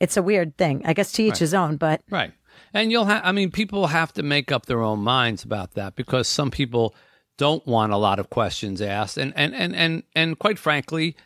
it's 0.00 0.16
a 0.16 0.22
weird 0.22 0.56
thing. 0.58 0.82
I 0.84 0.92
guess 0.92 1.12
to 1.12 1.22
each 1.22 1.38
his 1.38 1.54
own, 1.54 1.76
but 1.76 2.02
Right. 2.10 2.32
And 2.74 2.90
you'll 2.90 3.04
have, 3.06 3.22
I 3.24 3.32
mean, 3.32 3.50
people 3.50 3.86
have 3.86 4.12
to 4.14 4.22
make 4.22 4.52
up 4.52 4.66
their 4.66 4.82
own 4.82 5.00
minds 5.00 5.44
about 5.44 5.72
that 5.72 5.96
because 5.96 6.28
some 6.28 6.50
people 6.50 6.94
don't 7.36 7.66
want 7.66 7.92
a 7.92 7.96
lot 7.96 8.18
of 8.18 8.30
questions 8.30 8.82
asked. 8.82 9.16
And, 9.16 9.32
and, 9.36 9.54
and, 9.54 9.74
and, 9.74 10.02
and 10.14 10.38
quite 10.38 10.58
frankly, 10.58 11.16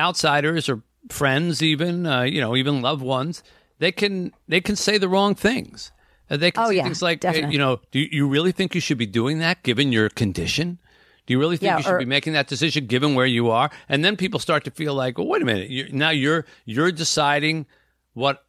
outsiders 0.00 0.68
or 0.68 0.82
friends, 1.10 1.62
even, 1.62 2.06
uh, 2.06 2.22
you 2.22 2.40
know, 2.40 2.56
even 2.56 2.82
loved 2.82 3.02
ones, 3.02 3.42
they 3.78 3.92
can, 3.92 4.32
they 4.48 4.60
can 4.60 4.76
say 4.76 4.98
the 4.98 5.08
wrong 5.08 5.34
things. 5.34 5.92
Uh, 6.30 6.36
they 6.36 6.50
can 6.50 6.64
Oh, 6.64 6.68
say 6.68 6.76
yeah, 6.76 6.84
things 6.84 7.02
like, 7.02 7.22
hey, 7.22 7.48
you 7.50 7.58
know, 7.58 7.80
do 7.90 7.98
you, 8.00 8.08
you 8.10 8.28
really 8.28 8.52
think 8.52 8.74
you 8.74 8.80
should 8.80 8.98
be 8.98 9.06
doing 9.06 9.38
that 9.40 9.62
given 9.62 9.92
your 9.92 10.08
condition? 10.08 10.78
Do 11.26 11.32
you 11.34 11.38
really 11.40 11.56
think 11.56 11.70
Yeah, 11.70 11.76
you 11.78 11.82
should 11.84 11.94
or- 11.94 11.98
be 11.98 12.04
making 12.04 12.32
that 12.34 12.48
decision 12.48 12.86
given 12.86 13.14
where 13.14 13.26
you 13.26 13.50
are? 13.50 13.70
And 13.88 14.04
then 14.04 14.16
people 14.16 14.40
start 14.40 14.64
to 14.64 14.70
feel 14.70 14.94
like, 14.94 15.18
well, 15.18 15.26
wait 15.28 15.42
a 15.42 15.44
minute, 15.44 15.70
you 15.70 15.88
now 15.92 16.10
you're 16.10 16.44
you're 16.64 16.90
deciding 16.92 17.66
what 18.14 18.42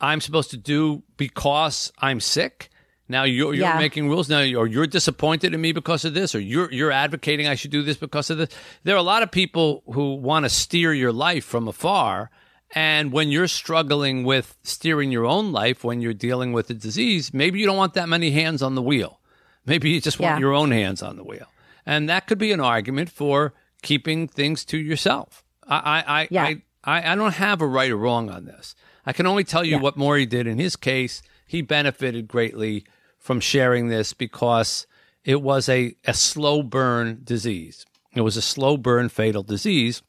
I'm 0.00 0.20
supposed 0.20 0.50
to 0.50 0.56
do 0.58 1.02
because 1.16 1.92
I'm 1.98 2.20
sick. 2.20 2.68
Now 3.08 3.22
you're, 3.24 3.54
you're 3.54 3.66
Yeah. 3.66 3.78
making 3.78 4.08
rules 4.08 4.28
now, 4.28 4.40
or 4.40 4.66
you're 4.66 4.86
disappointed 4.86 5.54
in 5.54 5.60
me 5.60 5.72
because 5.72 6.04
of 6.04 6.14
this, 6.14 6.34
or 6.34 6.40
you're 6.40 6.70
you're 6.72 6.90
advocating 6.92 7.46
I 7.46 7.54
should 7.54 7.70
do 7.70 7.82
this 7.82 7.96
because 7.96 8.30
of 8.30 8.38
this. 8.38 8.48
There 8.84 8.94
are 8.94 8.98
a 8.98 9.02
lot 9.02 9.22
of 9.22 9.30
people 9.30 9.82
who 9.92 10.14
want 10.14 10.44
to 10.44 10.48
steer 10.48 10.92
your 10.92 11.12
life 11.12 11.44
from 11.44 11.68
afar, 11.68 12.30
and 12.74 13.12
when 13.12 13.30
you're 13.30 13.46
struggling 13.48 14.24
with 14.24 14.56
steering 14.64 15.12
your 15.12 15.24
own 15.24 15.52
life, 15.52 15.84
when 15.84 16.00
you're 16.00 16.14
dealing 16.14 16.52
with 16.52 16.68
a 16.70 16.74
disease, 16.74 17.32
maybe 17.32 17.60
you 17.60 17.66
don't 17.66 17.76
want 17.76 17.94
that 17.94 18.08
many 18.08 18.30
hands 18.32 18.60
on 18.62 18.74
the 18.74 18.82
wheel. 18.82 19.20
Maybe 19.64 19.90
you 19.90 20.00
just 20.00 20.18
want 20.18 20.36
Yeah. 20.36 20.40
your 20.40 20.52
own 20.54 20.72
hands 20.72 21.02
on 21.02 21.16
the 21.16 21.24
wheel, 21.24 21.46
and 21.84 22.08
that 22.08 22.26
could 22.26 22.38
be 22.38 22.50
an 22.52 22.60
argument 22.60 23.08
for 23.10 23.54
keeping 23.82 24.26
things 24.26 24.64
to 24.64 24.78
yourself. 24.78 25.44
I 25.68 25.76
I 25.76 26.20
I, 26.22 26.28
Yeah. 26.30 26.44
I, 26.44 26.62
I, 26.84 27.12
I 27.12 27.14
don't 27.14 27.34
have 27.34 27.60
a 27.62 27.66
right 27.66 27.90
or 27.90 27.96
wrong 27.96 28.30
on 28.30 28.46
this. 28.46 28.74
I 29.04 29.12
can 29.12 29.26
only 29.26 29.44
tell 29.44 29.64
you 29.64 29.78
what 29.78 29.96
Morrie 29.96 30.28
did 30.28 30.46
in 30.48 30.58
his 30.58 30.74
case. 30.76 31.22
He 31.46 31.62
benefited 31.62 32.26
greatly 32.26 32.84
from 33.26 33.40
sharing 33.40 33.88
this 33.88 34.12
because 34.12 34.86
it 35.24 35.42
was 35.42 35.68
a, 35.68 35.96
a 36.04 36.14
slow 36.14 36.62
burn 36.62 37.20
disease. 37.24 37.84
It 38.14 38.20
was 38.20 38.36
a 38.36 38.42
slow 38.42 38.76
burn 38.76 39.08
fatal 39.08 39.42
disease. 39.42 40.00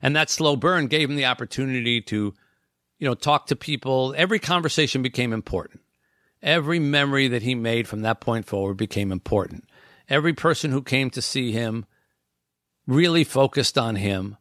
And 0.00 0.14
that 0.14 0.30
slow 0.30 0.54
burn 0.54 0.86
gave 0.86 1.10
him 1.10 1.16
the 1.16 1.24
opportunity 1.24 2.00
to, 2.02 2.32
you 3.00 3.08
know, 3.08 3.14
talk 3.14 3.48
to 3.48 3.56
people. 3.56 4.14
Every 4.16 4.38
conversation 4.38 5.02
became 5.02 5.32
important. 5.32 5.80
Every 6.40 6.78
memory 6.78 7.26
that 7.26 7.42
he 7.42 7.56
made 7.56 7.88
from 7.88 8.02
that 8.02 8.20
point 8.20 8.46
forward 8.46 8.76
became 8.76 9.10
important. 9.10 9.64
Every 10.08 10.32
person 10.32 10.70
who 10.70 10.82
came 10.82 11.10
to 11.10 11.20
see 11.20 11.50
him 11.50 11.84
really 12.86 13.24
focused 13.24 13.76
on 13.76 13.96
him 13.96 14.36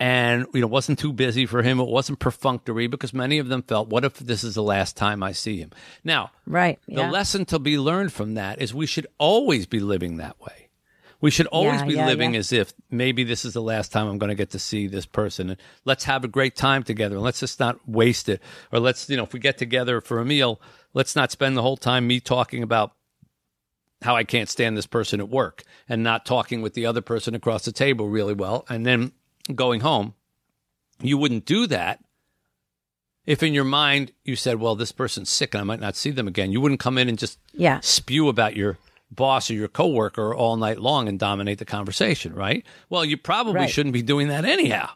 and 0.00 0.46
you 0.52 0.60
know 0.60 0.66
wasn't 0.66 0.98
too 0.98 1.12
busy 1.12 1.46
for 1.46 1.62
him. 1.62 1.80
It 1.80 1.88
wasn't 1.88 2.18
perfunctory 2.18 2.86
because 2.86 3.12
many 3.12 3.38
of 3.38 3.48
them 3.48 3.62
felt 3.62 3.88
what 3.88 4.04
if 4.04 4.18
this 4.18 4.44
is 4.44 4.54
the 4.54 4.62
last 4.62 4.96
time 4.96 5.22
i 5.22 5.32
see 5.32 5.58
him? 5.58 5.70
Now 6.02 6.30
Right. 6.46 6.78
the 6.86 6.94
Yeah. 6.94 7.10
lesson 7.10 7.44
to 7.46 7.58
be 7.58 7.78
learned 7.78 8.12
from 8.12 8.34
that 8.34 8.60
is 8.60 8.74
we 8.74 8.86
should 8.86 9.06
always 9.18 9.66
be 9.66 9.80
living 9.80 10.16
that 10.18 10.40
way. 10.40 10.68
We 11.20 11.30
should 11.30 11.46
always 11.46 11.80
Yeah, 11.80 11.86
be 11.86 11.94
yeah, 11.94 12.06
living 12.06 12.36
as 12.36 12.52
if 12.52 12.74
maybe 12.90 13.24
this 13.24 13.44
is 13.46 13.54
the 13.54 13.62
last 13.62 13.92
time 13.92 14.08
i'm 14.08 14.18
going 14.18 14.28
to 14.28 14.34
get 14.34 14.50
to 14.50 14.58
see 14.58 14.86
this 14.86 15.06
person. 15.06 15.50
And 15.50 15.60
let's 15.84 16.04
have 16.04 16.24
a 16.24 16.28
great 16.28 16.54
time 16.56 16.82
together. 16.82 17.16
And 17.16 17.24
let's 17.24 17.40
just 17.40 17.60
not 17.60 17.88
waste 17.88 18.28
it. 18.28 18.42
Or 18.72 18.78
let's 18.80 19.08
you 19.08 19.16
know 19.16 19.22
if 19.24 19.32
we 19.32 19.40
get 19.40 19.58
together 19.58 20.00
for 20.00 20.18
a 20.20 20.24
meal 20.24 20.60
let's 20.92 21.16
not 21.16 21.30
spend 21.32 21.56
the 21.56 21.62
whole 21.62 21.76
time 21.76 22.06
me 22.06 22.20
talking 22.20 22.62
about 22.62 22.92
how 24.02 24.14
I 24.16 24.24
can't 24.24 24.48
stand 24.48 24.76
this 24.76 24.86
person 24.86 25.20
at 25.20 25.28
work 25.28 25.62
and 25.88 26.02
not 26.02 26.26
talking 26.26 26.62
with 26.62 26.74
the 26.74 26.86
other 26.86 27.00
person 27.00 27.34
across 27.34 27.64
the 27.64 27.72
table 27.72 28.08
really 28.08 28.34
well. 28.34 28.64
And 28.68 28.84
then 28.84 29.12
going 29.54 29.80
home. 29.80 30.14
You 31.02 31.18
wouldn't 31.18 31.44
do 31.44 31.66
that 31.66 32.00
if 33.26 33.42
in 33.42 33.54
your 33.54 33.64
mind 33.64 34.12
you 34.22 34.36
said, 34.36 34.60
well, 34.60 34.74
this 34.76 34.92
person's 34.92 35.30
sick 35.30 35.54
and 35.54 35.60
I 35.60 35.64
might 35.64 35.80
not 35.80 35.96
see 35.96 36.10
them 36.10 36.28
again. 36.28 36.52
You 36.52 36.60
wouldn't 36.60 36.80
come 36.80 36.98
in 36.98 37.08
and 37.08 37.18
just 37.18 37.38
Yeah. 37.52 37.80
spew 37.80 38.28
about 38.28 38.54
your 38.56 38.78
boss 39.10 39.50
or 39.50 39.54
your 39.54 39.68
coworker 39.68 40.34
all 40.34 40.56
night 40.56 40.78
long 40.80 41.08
and 41.08 41.18
dominate 41.18 41.58
the 41.58 41.64
conversation, 41.64 42.34
right? 42.34 42.64
Well, 42.90 43.04
you 43.04 43.16
probably 43.16 43.60
Right. 43.60 43.70
shouldn't 43.70 43.92
be 43.92 44.02
doing 44.02 44.28
that 44.28 44.44
anyhow. 44.44 44.90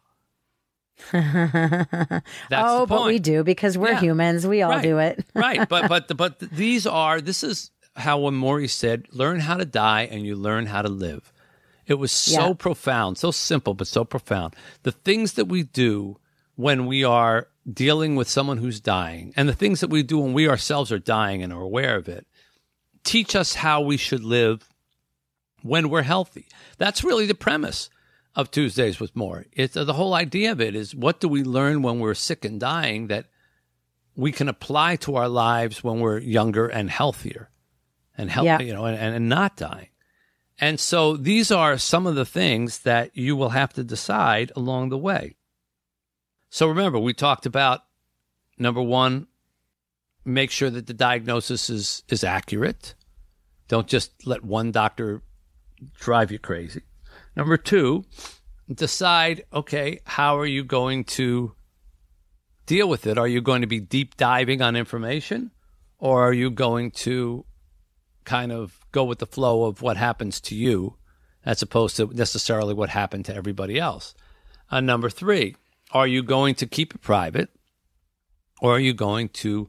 That's 1.13 2.23
oh, 2.53 2.87
but 2.87 3.07
we 3.07 3.19
do 3.19 3.45
because 3.45 3.79
we're 3.79 3.93
Yeah. 3.93 4.01
humans. 4.01 4.47
We 4.47 4.63
all 4.63 4.73
Right. 4.73 4.83
do 4.83 4.99
it. 4.99 5.25
right 5.35 5.69
but 5.69 5.89
but 5.89 6.17
but 6.17 6.39
these 6.41 6.87
are 6.87 7.21
this 7.21 7.45
is 7.45 7.71
how 7.97 8.19
when 8.19 8.35
Morrie 8.35 8.69
said 8.71 9.07
learn 9.13 9.41
how 9.41 9.57
to 9.57 9.65
die 9.65 10.03
and 10.11 10.27
you 10.27 10.35
learn 10.37 10.67
how 10.67 10.83
to 10.83 10.89
live 10.89 11.33
it 11.89 11.95
was 11.95 12.13
so 12.13 12.49
Yeah. 12.49 12.53
profound 12.55 13.19
so 13.19 13.31
simple 13.33 13.75
but 13.75 13.87
so 13.89 14.05
profound 14.05 14.55
the 14.85 14.93
things 14.93 15.33
that 15.33 15.47
we 15.47 15.63
do 15.65 16.19
when 16.55 16.87
we 16.87 17.03
are 17.05 17.49
dealing 17.71 18.15
with 18.17 18.29
someone 18.29 18.59
who's 18.59 18.81
dying 18.81 19.33
and 19.37 19.49
the 19.49 19.55
things 19.55 19.81
that 19.81 19.91
we 19.91 20.03
do 20.03 20.19
when 20.19 20.33
we 20.33 20.49
ourselves 20.49 20.93
are 20.93 20.99
dying 20.99 21.43
and 21.43 21.53
are 21.53 21.63
aware 21.63 21.97
of 21.97 22.09
it 22.09 22.27
teach 23.05 23.35
us 23.35 23.55
how 23.55 23.81
we 23.81 23.97
should 23.97 24.23
live 24.25 24.69
when 25.63 25.89
we're 25.91 26.03
healthy 26.03 26.47
that's 26.79 27.03
really 27.05 27.27
the 27.27 27.35
premise 27.35 27.91
of 28.37 28.53
Tuesdays 28.53 29.01
with 29.01 29.15
Morrie. 29.15 29.47
It's 29.53 29.75
the 29.75 29.93
whole 29.95 30.15
idea 30.15 30.53
of 30.53 30.61
it 30.61 30.77
is 30.77 30.95
what 30.95 31.19
do 31.19 31.27
we 31.27 31.43
learn 31.43 31.83
when 31.83 31.99
we're 31.99 32.15
sick 32.15 32.45
and 32.45 32.61
dying 32.61 33.09
that 33.09 33.27
we 34.15 34.31
can 34.31 34.49
apply 34.49 34.95
to 34.97 35.17
our 35.17 35.29
lives 35.29 35.83
when 35.83 35.99
we're 35.99 36.19
younger 36.19 36.69
and 36.69 36.89
healthier 36.89 37.51
and 38.17 38.31
healthy, 38.31 38.47
Yeah. 38.47 38.61
you 38.61 38.75
know, 38.75 38.85
and, 38.87 38.97
and 39.17 39.29
not 39.29 39.57
dying. 39.57 39.89
And 40.61 40.81
so 40.81 41.17
these 41.17 41.51
are 41.51 41.79
some 41.79 42.07
of 42.07 42.17
the 42.17 42.25
things 42.25 42.81
that 42.81 43.17
you 43.17 43.37
will 43.37 43.51
have 43.51 43.73
to 43.75 43.85
decide 43.85 44.51
along 44.57 44.89
the 44.89 44.99
way. 44.99 45.37
So 46.51 46.67
remember, 46.67 46.99
we 46.99 47.13
talked 47.13 47.47
about 47.47 47.83
number 48.59 48.83
one, 48.83 49.29
make 50.25 50.51
sure 50.51 50.71
that 50.71 50.87
the 50.87 50.95
diagnosis 50.95 51.71
is, 51.71 52.03
is 52.09 52.25
accurate. 52.25 52.95
Don't 53.69 53.87
just 53.87 54.27
let 54.27 54.45
one 54.45 54.73
doctor 54.73 55.23
drive 56.01 56.33
you 56.33 56.39
crazy. 56.39 56.83
Number 57.37 57.57
two, 57.57 58.05
decide, 58.73 59.45
okay, 59.53 60.01
how 60.05 60.39
are 60.39 60.47
you 60.47 60.65
going 60.65 61.05
to 61.05 61.53
deal 62.67 62.89
with 62.89 63.07
it? 63.07 63.17
Are 63.17 63.29
you 63.29 63.41
going 63.41 63.61
to 63.61 63.67
be 63.67 63.81
deep 63.81 64.17
diving 64.17 64.61
on 64.61 64.75
information 64.75 65.53
or 65.99 66.27
are 66.27 66.33
you 66.33 66.51
going 66.51 66.91
to 66.91 67.45
kind 68.25 68.53
of 68.53 68.78
go 68.93 69.05
with 69.05 69.19
the 69.19 69.27
flow 69.27 69.65
of 69.65 69.83
what 69.83 69.97
happens 69.97 70.41
to 70.43 70.55
you 70.55 70.97
as 71.45 71.63
opposed 71.63 71.97
to 71.97 72.07
necessarily 72.15 72.75
what 72.75 72.91
happened 72.91 73.25
to 73.27 73.35
everybody 73.35 73.79
else? 73.79 74.15
Uh, 74.71 74.81
number 74.81 75.09
three, 75.09 75.57
are 75.93 76.07
you 76.07 76.23
going 76.23 76.55
to 76.57 76.67
keep 76.67 76.95
it 76.95 77.01
private 77.01 77.49
or 78.61 78.77
are 78.77 78.81
you 78.81 78.93
going 78.93 79.29
to 79.29 79.69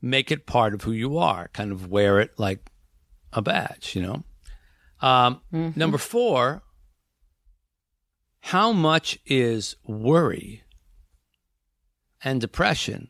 make 0.00 0.30
it 0.30 0.46
part 0.46 0.72
of 0.72 0.82
who 0.82 0.92
you 0.92 1.18
are, 1.18 1.48
kind 1.48 1.72
of 1.72 1.90
wear 1.90 2.20
it 2.20 2.32
like 2.38 2.70
a 3.32 3.42
badge, 3.42 3.94
you 3.94 4.02
know? 4.02 4.24
Um, 5.06 5.40
Number 5.76 5.98
four, 5.98 6.62
how 8.40 8.72
much 8.72 9.18
is 9.26 9.76
worry 9.86 10.62
and 12.22 12.40
depression 12.40 13.08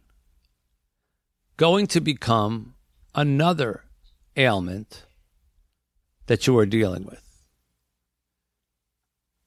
going 1.57 1.87
to 1.89 2.01
become 2.01 2.75
another 3.15 3.85
ailment 4.37 5.05
that 6.31 6.47
you 6.47 6.57
are 6.57 6.65
dealing 6.65 7.05
with? 7.05 7.21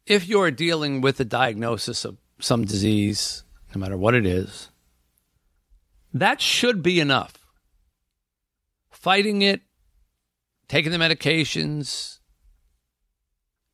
If 0.06 0.28
you 0.28 0.42
are 0.42 0.52
dealing 0.52 1.00
with 1.00 1.18
a 1.22 1.24
diagnosis 1.24 2.04
of 2.04 2.18
some 2.40 2.66
disease, 2.66 3.46
no 3.74 3.80
matter 3.80 3.96
what 3.96 4.14
it 4.14 4.26
is, 4.26 4.68
that 6.14 6.42
should 6.42 6.84
be 6.84 7.00
enough. 7.00 7.36
Fighting 8.92 9.44
it, 9.44 9.62
taking 10.68 10.92
the 10.92 10.98
medications, 10.98 12.20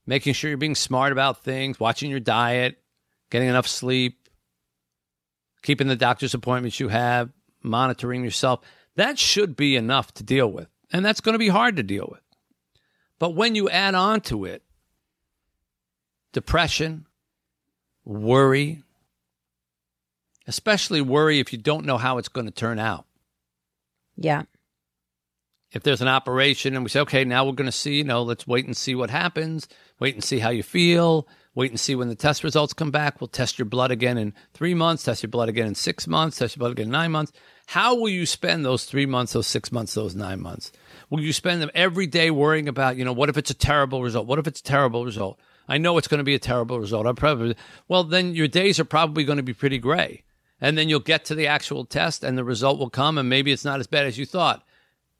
making 0.05 0.33
sure 0.33 0.49
you're 0.49 0.57
being 0.59 0.75
smart 0.75 1.11
about 1.11 1.43
things, 1.43 1.79
watching 1.79 2.11
your 2.11 2.19
diet, 2.19 2.77
getting 3.31 3.49
enough 3.49 3.65
sleep, 3.65 4.29
keeping 5.63 5.87
the 5.87 5.95
doctor's 5.95 6.35
appointments 6.35 6.79
you 6.79 6.89
have, 6.89 7.31
monitoring 7.63 8.23
yourself. 8.23 8.59
That 8.97 9.17
should 9.17 9.55
be 9.55 9.75
enough 9.75 10.13
to 10.13 10.23
deal 10.23 10.51
with. 10.51 10.67
And 10.93 11.03
that's 11.03 11.21
going 11.21 11.33
to 11.33 11.39
be 11.39 11.49
hard 11.49 11.77
to 11.77 11.83
deal 11.83 12.07
with. 12.11 12.21
But 13.19 13.35
when 13.35 13.53
you 13.55 13.69
add 13.69 13.95
on 13.95 14.21
to 14.21 14.45
it 14.45 14.63
depression, 16.31 17.05
worry, 18.05 18.83
especially 20.47 21.01
worry 21.01 21.39
if 21.39 21.51
you 21.51 21.59
don't 21.59 21.85
know 21.85 21.97
how 21.97 22.17
it's 22.17 22.29
going 22.29 22.45
to 22.45 22.51
turn 22.51 22.79
out 22.79 23.05
Yeah. 24.15 24.43
if 25.71 25.83
there's 25.83 26.01
an 26.01 26.07
operation 26.07 26.75
and 26.75 26.83
we 26.83 26.89
say, 26.89 27.01
okay, 27.01 27.23
now 27.25 27.45
we're 27.45 27.51
going 27.53 27.65
to 27.65 27.71
see, 27.71 27.97
you 27.97 28.03
know, 28.03 28.23
let's 28.23 28.47
wait 28.47 28.65
and 28.65 28.75
see 28.75 28.95
what 28.95 29.09
happens, 29.09 29.67
wait 29.99 30.15
and 30.15 30.23
see 30.23 30.39
how 30.39 30.49
you 30.49 30.63
feel, 30.63 31.27
wait 31.55 31.71
and 31.71 31.79
see 31.79 31.95
when 31.95 32.07
the 32.09 32.15
test 32.15 32.43
results 32.43 32.73
come 32.73 32.89
back. 32.91 33.19
We'll 33.19 33.27
test 33.27 33.59
your 33.59 33.65
blood 33.65 33.91
again 33.91 34.17
in 34.17 34.33
three 34.53 34.73
months, 34.73 35.03
test 35.03 35.21
your 35.23 35.29
blood 35.29 35.49
again 35.49 35.67
in 35.67 35.75
six 35.75 36.07
months, 36.07 36.37
test 36.37 36.55
your 36.55 36.61
blood 36.61 36.71
again 36.71 36.85
in 36.85 36.91
nine 36.91 37.11
months. 37.11 37.31
How 37.67 37.93
will 37.95 38.09
you 38.09 38.25
spend 38.25 38.65
those 38.65 38.85
three 38.85 39.05
months, 39.05 39.33
those 39.33 39.45
six 39.45 39.71
months, 39.71 39.93
those 39.93 40.15
nine 40.15 40.41
months? 40.41 40.71
Will 41.09 41.21
you 41.21 41.33
spend 41.33 41.61
them 41.61 41.71
every 41.73 42.07
day 42.07 42.29
worrying 42.29 42.67
about, 42.67 42.97
you 42.97 43.03
know, 43.03 43.13
what 43.13 43.29
if 43.29 43.37
it's 43.37 43.49
a 43.49 43.55
terrible 43.55 44.03
result? 44.03 44.27
What 44.27 44.39
if 44.39 44.47
it's 44.47 44.59
a 44.59 44.63
terrible 44.63 45.05
result? 45.05 45.39
I 45.67 45.77
know 45.77 45.97
it's 45.97 46.07
going 46.07 46.19
to 46.19 46.23
be 46.23 46.35
a 46.35 46.39
terrible 46.39 46.79
result. 46.79 47.07
I'm 47.07 47.15
probably, 47.15 47.55
well, 47.87 48.03
then 48.03 48.35
your 48.35 48.47
days 48.47 48.79
are 48.79 48.85
probably 48.85 49.23
going 49.23 49.37
to 49.37 49.43
be 49.43 49.53
pretty 49.53 49.77
gray. 49.77 50.23
And 50.61 50.77
then 50.77 50.89
you'll 50.89 50.99
get 50.99 51.25
to 51.25 51.35
the 51.35 51.47
actual 51.47 51.85
test 51.85 52.23
and 52.23 52.37
the 52.37 52.43
result 52.43 52.79
will 52.79 52.89
come 52.89 53.17
and 53.17 53.29
maybe 53.29 53.51
it's 53.51 53.65
not 53.65 53.79
as 53.79 53.87
bad 53.87 54.05
as 54.05 54.17
you 54.17 54.25
thought. 54.25 54.63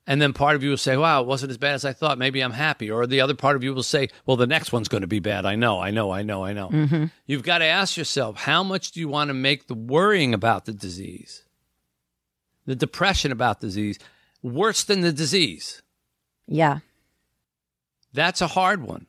And 0.06 0.20
then 0.20 0.34
part 0.34 0.56
of 0.56 0.64
you 0.64 0.72
will 0.72 0.78
say, 0.78 0.98
wow, 0.98 1.22
it 1.22 1.28
wasn't 1.28 1.52
as 1.52 1.60
bad 1.60 1.76
as 1.76 1.86
I 1.86 1.94
thought. 1.94 2.18
Maybe 2.18 2.42
I'm 2.42 2.52
happy. 2.52 2.90
Or 2.90 3.06
the 3.06 3.22
other 3.22 3.36
part 3.36 3.56
of 3.56 3.64
you 3.64 3.76
will 3.76 3.84
say, 3.84 4.10
well, 4.26 4.38
the 4.38 4.48
next 4.48 4.72
one's 4.72 4.88
going 4.88 5.02
to 5.02 5.08
be 5.08 5.20
bad. 5.20 5.46
I 5.46 5.56
know, 5.56 5.80
I 5.80 5.92
know, 5.92 6.10
I 6.12 6.24
know, 6.24 6.44
I 6.44 6.54
know. 6.54 6.70
Mm-hmm. 6.70 7.06
You've 7.28 7.44
got 7.44 7.60
to 7.60 7.66
ask 7.66 7.96
yourself, 7.96 8.38
how 8.38 8.64
much 8.64 8.92
do 8.92 9.00
you 9.00 9.08
want 9.08 9.28
to 9.28 9.36
make 9.36 9.68
the 9.68 9.76
worrying 9.76 10.34
about 10.34 10.66
the 10.66 10.74
disease, 10.74 11.44
the 12.66 12.76
depression 12.76 13.32
about 13.32 13.62
disease, 13.62 14.00
worse 14.42 14.84
than 14.84 15.02
the 15.02 15.12
disease? 15.12 15.82
Yeah. 16.48 16.80
That's 18.14 18.42
a 18.42 18.48
hard 18.48 18.82
one. 18.82 19.08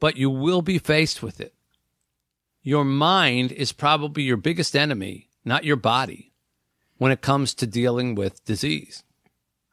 But 0.00 0.16
you 0.16 0.30
will 0.30 0.62
be 0.62 0.78
faced 0.78 1.22
with 1.22 1.40
it. 1.40 1.54
Your 2.62 2.84
mind 2.84 3.50
is 3.52 3.72
probably 3.72 4.22
your 4.22 4.36
biggest 4.36 4.76
enemy, 4.76 5.28
not 5.44 5.64
your 5.64 5.76
body, 5.76 6.32
when 6.98 7.10
it 7.10 7.20
comes 7.20 7.54
to 7.54 7.66
dealing 7.66 8.14
with 8.14 8.44
disease. 8.44 9.02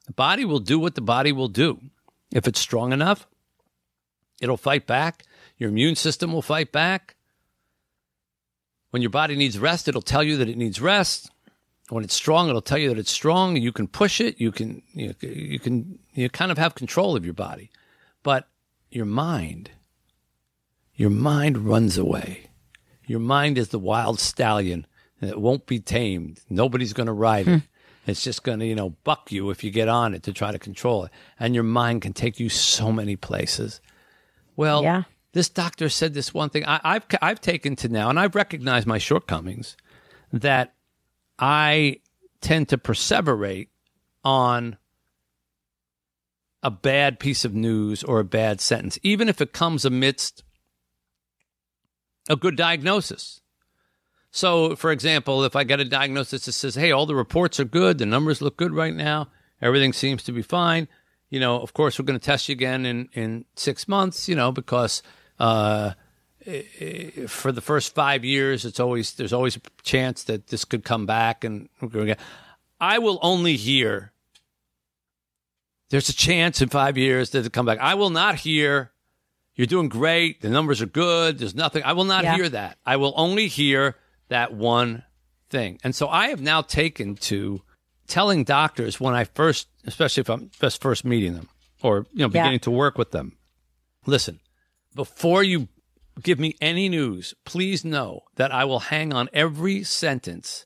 The 0.07 0.13
body 0.13 0.43
will 0.45 0.59
do 0.59 0.79
what 0.79 0.95
the 0.95 1.01
body 1.01 1.31
will 1.31 1.49
do. 1.49 1.79
If 2.31 2.47
it's 2.47 2.59
strong 2.59 2.91
enough, 2.93 3.27
it'll 4.41 4.57
fight 4.57 4.88
back. 4.88 5.23
Your 5.57 5.69
immune 5.69 5.95
system 5.95 6.33
will 6.33 6.41
fight 6.41 6.71
back. 6.71 7.15
When 8.89 9.03
your 9.03 9.12
body 9.12 9.35
needs 9.35 9.59
rest, 9.59 9.88
it'll 9.88 10.01
tell 10.01 10.23
you 10.23 10.38
that 10.38 10.49
it 10.49 10.57
needs 10.57 10.81
rest. 10.81 11.29
When 11.89 12.04
it's 12.04 12.13
strong, 12.13 12.49
it'll 12.49 12.62
tell 12.62 12.78
you 12.78 12.89
that 12.89 12.97
it's 12.99 13.12
strong. 13.12 13.56
You 13.58 13.71
can 13.71 13.88
push 13.88 14.21
it. 14.21 14.39
You 14.39 14.52
can 14.52 14.82
you, 14.93 15.13
you 15.21 15.60
can 15.60 15.99
you 16.13 16.30
kind 16.30 16.52
of 16.52 16.58
have 16.58 16.75
control 16.75 17.15
of 17.15 17.25
your 17.25 17.34
body, 17.34 17.71
but 18.23 18.47
your 18.91 19.06
mind, 19.06 19.71
your 20.95 21.10
mind 21.10 21.58
runs 21.60 21.97
away. 21.97 22.49
Your 23.08 23.19
mind 23.19 23.58
is 23.58 23.69
the 23.69 23.80
wild 23.80 24.19
stallion 24.19 24.86
that 25.21 25.39
won't 25.41 25.65
be 25.65 25.80
tamed. 25.80 26.41
Nobody's 26.49 26.93
going 26.93 27.08
to 27.08 27.13
ride 27.13 27.47
it. 27.47 27.52
Hmm. 27.52 27.65
It's 28.08 28.23
just 28.23 28.43
going 28.43 28.60
to, 28.60 28.65
you 28.65 28.75
know, 28.75 28.91
buck 29.04 29.32
you 29.32 29.49
if 29.49 29.63
you 29.63 29.71
get 29.71 29.88
on 29.88 30.13
it 30.13 30.23
to 30.23 30.34
try 30.34 30.52
to 30.52 30.60
control 30.60 31.06
it. 31.06 31.12
And 31.39 31.54
your 31.54 31.63
mind 31.63 32.02
can 32.02 32.13
take 32.13 32.39
you 32.39 32.49
so 32.49 32.91
many 32.91 33.15
places. 33.15 33.82
Well, 34.56 34.84
Yeah. 34.84 35.04
this 35.34 35.49
doctor 35.49 35.89
said 35.89 36.13
this 36.13 36.34
one 36.34 36.49
thing. 36.49 36.65
I, 36.65 36.80
I've 36.84 37.06
I've 37.21 37.41
taken 37.41 37.75
to 37.78 37.89
now, 37.89 38.10
and 38.10 38.19
I've 38.19 38.36
recognized 38.36 38.88
my 38.88 38.97
shortcomings. 38.97 39.75
That 40.32 40.73
I 41.39 42.02
tend 42.41 42.69
to 42.69 42.78
perseverate 42.78 43.69
on 44.23 44.78
a 46.62 46.69
bad 46.69 47.19
piece 47.19 47.45
of 47.45 47.56
news 47.56 48.04
or 48.04 48.19
a 48.19 48.25
bad 48.25 48.60
sentence, 48.60 48.99
even 49.02 49.30
if 49.30 49.39
it 49.39 49.54
comes 49.54 49.86
amidst 49.86 50.43
a 52.30 52.36
good 52.36 52.58
diagnosis. 52.58 53.41
So, 54.32 54.75
for 54.75 54.91
example, 54.91 55.43
if 55.43 55.56
I 55.56 55.63
get 55.63 55.80
a 55.80 55.86
diagnosis 55.86 56.45
that 56.45 56.52
says, 56.52 56.75
hey, 56.75 56.91
all 56.91 57.06
the 57.06 57.15
reports 57.15 57.60
are 57.60 57.65
good, 57.65 57.97
the 57.97 58.06
numbers 58.06 58.41
look 58.41 58.58
good 58.58 58.73
right 58.73 58.93
now, 58.93 59.30
everything 59.62 59.93
seems 59.93 60.21
to 60.23 60.32
be 60.32 60.41
fine, 60.41 60.88
you 61.30 61.39
know, 61.39 61.62
of 61.62 61.73
course, 61.73 61.97
we're 61.97 62.06
going 62.06 62.19
to 62.19 62.25
test 62.25 62.49
you 62.49 62.54
again 62.54 62.86
in, 62.86 63.10
in 63.13 63.45
six 63.56 63.88
months, 63.88 64.28
you 64.28 64.36
know, 64.36 64.52
because 64.52 65.02
uh, 65.39 65.93
Uh, 66.49 67.27
for 67.27 67.51
the 67.51 67.62
first 67.62 67.93
five 67.93 68.25
years, 68.25 68.65
it's 68.65 68.79
always 68.79 69.13
there's 69.13 69.33
always 69.33 69.55
a 69.57 69.62
chance 69.83 70.23
that 70.23 70.47
this 70.47 70.65
could 70.65 70.83
come 70.83 71.05
back, 71.05 71.43
and. 71.43 71.69
I 72.81 72.97
will 72.99 73.19
only 73.21 73.55
hear. 73.57 74.13
There's 75.89 76.07
a 76.09 76.13
chance 76.13 76.62
in 76.62 76.69
five 76.69 76.97
years 76.97 77.31
that 77.31 77.45
it 77.45 77.51
come 77.53 77.65
back. 77.65 77.79
I 77.79 77.95
will 77.95 78.09
not 78.09 78.35
hear. 78.35 78.91
You're 79.55 79.67
doing 79.67 79.89
great. 79.89 80.41
The 80.41 80.49
numbers 80.49 80.81
are 80.81 80.85
good. 80.85 81.39
There's 81.39 81.55
nothing. 81.55 81.83
I 81.83 81.91
will 81.93 82.05
not 82.05 82.23
Yeah. 82.23 82.35
hear 82.35 82.47
that. 82.49 82.77
I 82.85 82.95
will 82.95 83.13
only 83.17 83.47
hear 83.47 83.97
that 84.29 84.53
one 84.53 85.03
thing. 85.49 85.79
And 85.83 85.93
so 85.93 86.07
I 86.07 86.29
have 86.29 86.39
now 86.41 86.62
taken 86.62 87.15
to 87.15 87.62
telling 88.07 88.43
doctors 88.45 88.99
when 88.99 89.13
I 89.13 89.25
first, 89.25 89.67
especially 89.85 90.21
if 90.21 90.29
I'm 90.29 90.51
just 90.62 90.81
first 90.81 91.03
meeting 91.03 91.33
them 91.33 91.49
or 91.83 92.05
you 92.13 92.19
know 92.19 92.25
Yeah. 92.33 92.43
beginning 92.43 92.59
to 92.62 92.71
work 92.71 92.97
with 92.97 93.12
them. 93.12 93.38
Listen, 94.05 94.39
before 94.95 95.43
you 95.43 95.67
give 96.21 96.39
me 96.39 96.55
any 96.62 96.89
news, 96.89 97.34
please 97.45 97.84
know 97.86 98.21
that 98.36 98.51
I 98.51 98.65
will 98.65 98.79
hang 98.79 99.13
on 99.13 99.29
every 99.34 99.84
sentence 99.84 100.65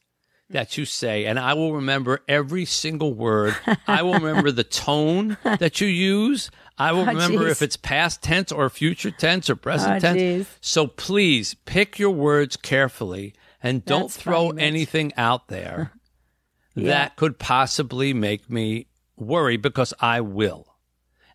that 0.50 0.78
you 0.78 0.86
say, 0.86 1.26
and 1.26 1.40
I 1.40 1.54
will 1.54 1.74
remember 1.74 2.20
every 2.28 2.66
single 2.66 3.14
word. 3.14 3.56
I 3.88 4.04
will 4.04 4.14
remember 4.14 4.52
the 4.52 4.64
tone 4.64 5.38
that 5.44 5.82
you 5.82 5.88
use. 5.88 6.52
I 6.78 6.92
will 6.92 7.02
Oh, 7.02 7.06
remember 7.06 7.44
geez. 7.44 7.52
if 7.54 7.62
it's 7.62 7.78
past 7.78 8.22
tense 8.22 8.52
or 8.52 8.70
future 8.70 9.10
tense 9.12 9.50
or 9.50 9.56
present 9.56 9.96
Oh, 9.96 10.00
tense. 10.00 10.18
geez. 10.20 10.58
So 10.62 10.86
please 10.88 11.56
pick 11.66 11.98
your 11.98 12.12
words 12.12 12.56
carefully 12.58 13.34
and 13.64 13.84
don't 13.86 14.04
That's 14.04 14.18
throw 14.18 14.48
funny, 14.48 14.56
Mitch. 14.58 14.64
anything 14.66 15.14
out 15.18 15.48
there 15.48 15.94
Yeah. 16.76 16.88
that 16.90 17.16
could 17.16 17.40
possibly 17.40 18.14
make 18.14 18.50
me 18.50 18.88
worry 19.16 19.58
because 19.58 19.94
I 20.00 20.22
will. 20.22 20.73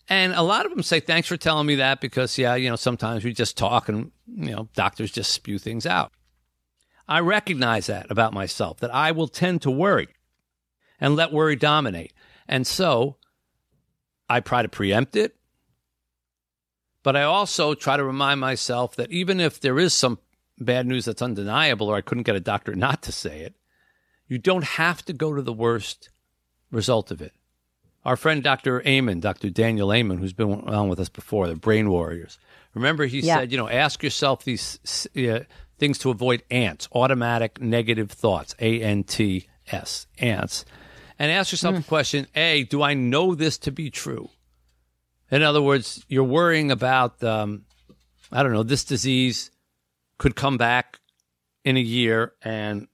And 0.08 0.32
a 0.32 0.42
lot 0.42 0.64
of 0.64 0.72
them 0.72 0.82
say, 0.82 1.00
thanks 1.00 1.28
for 1.28 1.36
telling 1.36 1.66
me 1.66 1.76
that 1.76 2.00
because, 2.00 2.38
yeah, 2.38 2.54
you 2.54 2.70
know, 2.70 2.76
sometimes 2.76 3.24
we 3.24 3.32
just 3.32 3.58
talk 3.58 3.88
and, 3.88 4.10
you 4.26 4.52
know, 4.52 4.68
doctors 4.74 5.10
just 5.10 5.32
spew 5.32 5.58
things 5.58 5.84
out. 5.84 6.12
I 7.06 7.20
recognize 7.20 7.86
that 7.86 8.10
about 8.10 8.32
myself, 8.32 8.80
that 8.80 8.94
I 8.94 9.12
will 9.12 9.28
tend 9.28 9.62
to 9.62 9.70
worry 9.70 10.08
and 11.00 11.14
let 11.14 11.32
worry 11.32 11.56
dominate. 11.56 12.12
And 12.46 12.66
so 12.66 13.16
I 14.28 14.40
try 14.40 14.62
to 14.62 14.68
preempt 14.68 15.16
it. 15.16 15.34
But 17.02 17.16
I 17.16 17.22
also 17.22 17.74
try 17.74 17.96
to 17.96 18.04
remind 18.04 18.40
myself 18.40 18.96
that 18.96 19.10
even 19.10 19.40
if 19.40 19.60
there 19.60 19.78
is 19.78 19.94
some 19.94 20.18
bad 20.58 20.86
news 20.86 21.04
that's 21.04 21.22
undeniable 21.22 21.88
or 21.88 21.96
I 21.96 22.00
couldn't 22.00 22.24
get 22.24 22.36
a 22.36 22.40
doctor 22.40 22.74
not 22.74 23.02
to 23.02 23.12
say 23.12 23.40
it, 23.40 23.54
you 24.26 24.38
don't 24.38 24.64
have 24.64 25.04
to 25.06 25.12
go 25.12 25.34
to 25.34 25.40
the 25.40 25.52
worst 25.52 26.10
result 26.70 27.10
of 27.10 27.22
it. 27.22 27.32
Our 28.04 28.16
friend 28.16 28.42
Dr. 28.42 28.82
Amen, 28.86 29.20
Dr. 29.20 29.50
Daniel 29.50 29.92
Amen, 29.92 30.18
who's 30.18 30.32
been 30.32 30.52
on 30.52 30.88
with 30.88 30.98
us 31.00 31.08
before, 31.08 31.46
the 31.48 31.56
Brain 31.56 31.90
Warriors. 31.90 32.38
Remember, 32.74 33.06
he 33.06 33.20
Yeah. 33.20 33.36
said, 33.38 33.52
you 33.52 33.58
know, 33.58 33.68
ask 33.68 34.02
yourself 34.02 34.44
these 34.44 34.78
uh, 35.16 35.40
things 35.78 35.98
to 35.98 36.10
avoid 36.10 36.42
ants, 36.50 36.88
automatic 36.92 37.60
negative 37.60 38.10
thoughts, 38.10 38.54
A 38.60 38.80
N 38.82 39.04
T 39.04 39.48
S, 39.70 40.06
ants. 40.18 40.64
And 41.18 41.32
ask 41.32 41.50
yourself 41.52 41.74
the 41.76 41.82
question 41.82 42.26
A, 42.34 42.62
do 42.64 42.82
I 42.82 42.94
know 42.94 43.34
this 43.34 43.58
to 43.58 43.72
be 43.72 43.90
true? 43.90 44.30
In 45.30 45.42
other 45.42 45.60
words, 45.60 46.04
you're 46.08 46.24
worrying 46.24 46.70
about, 46.70 47.22
um, 47.22 47.64
I 48.32 48.42
don't 48.42 48.52
know, 48.52 48.62
this 48.62 48.84
disease 48.84 49.50
could 50.18 50.36
come 50.36 50.56
back 50.56 50.98
in 51.64 51.76
a 51.76 51.80
year 51.80 52.32
and 52.42 52.86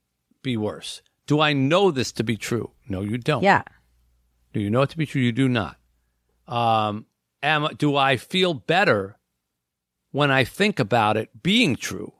be 0.42 0.56
worse. 0.56 1.02
Do 1.26 1.40
I 1.40 1.52
know 1.52 1.90
this 1.90 2.10
to 2.12 2.24
be 2.24 2.36
true? 2.36 2.70
No, 2.88 3.02
you 3.02 3.18
don't. 3.18 3.42
Yeah. 3.42 3.62
Do 4.54 4.60
you 4.60 4.70
know 4.70 4.82
it 4.82 4.90
to 4.90 4.96
be 4.96 5.04
true? 5.04 5.20
You 5.20 5.32
do 5.32 5.48
not. 5.48 5.76
Um, 6.46 7.06
am 7.42 7.68
do 7.76 7.96
I 7.96 8.16
feel 8.16 8.54
better 8.54 9.18
when 10.12 10.30
I 10.30 10.44
think 10.44 10.78
about 10.78 11.16
it 11.16 11.42
being 11.42 11.74
true? 11.74 12.12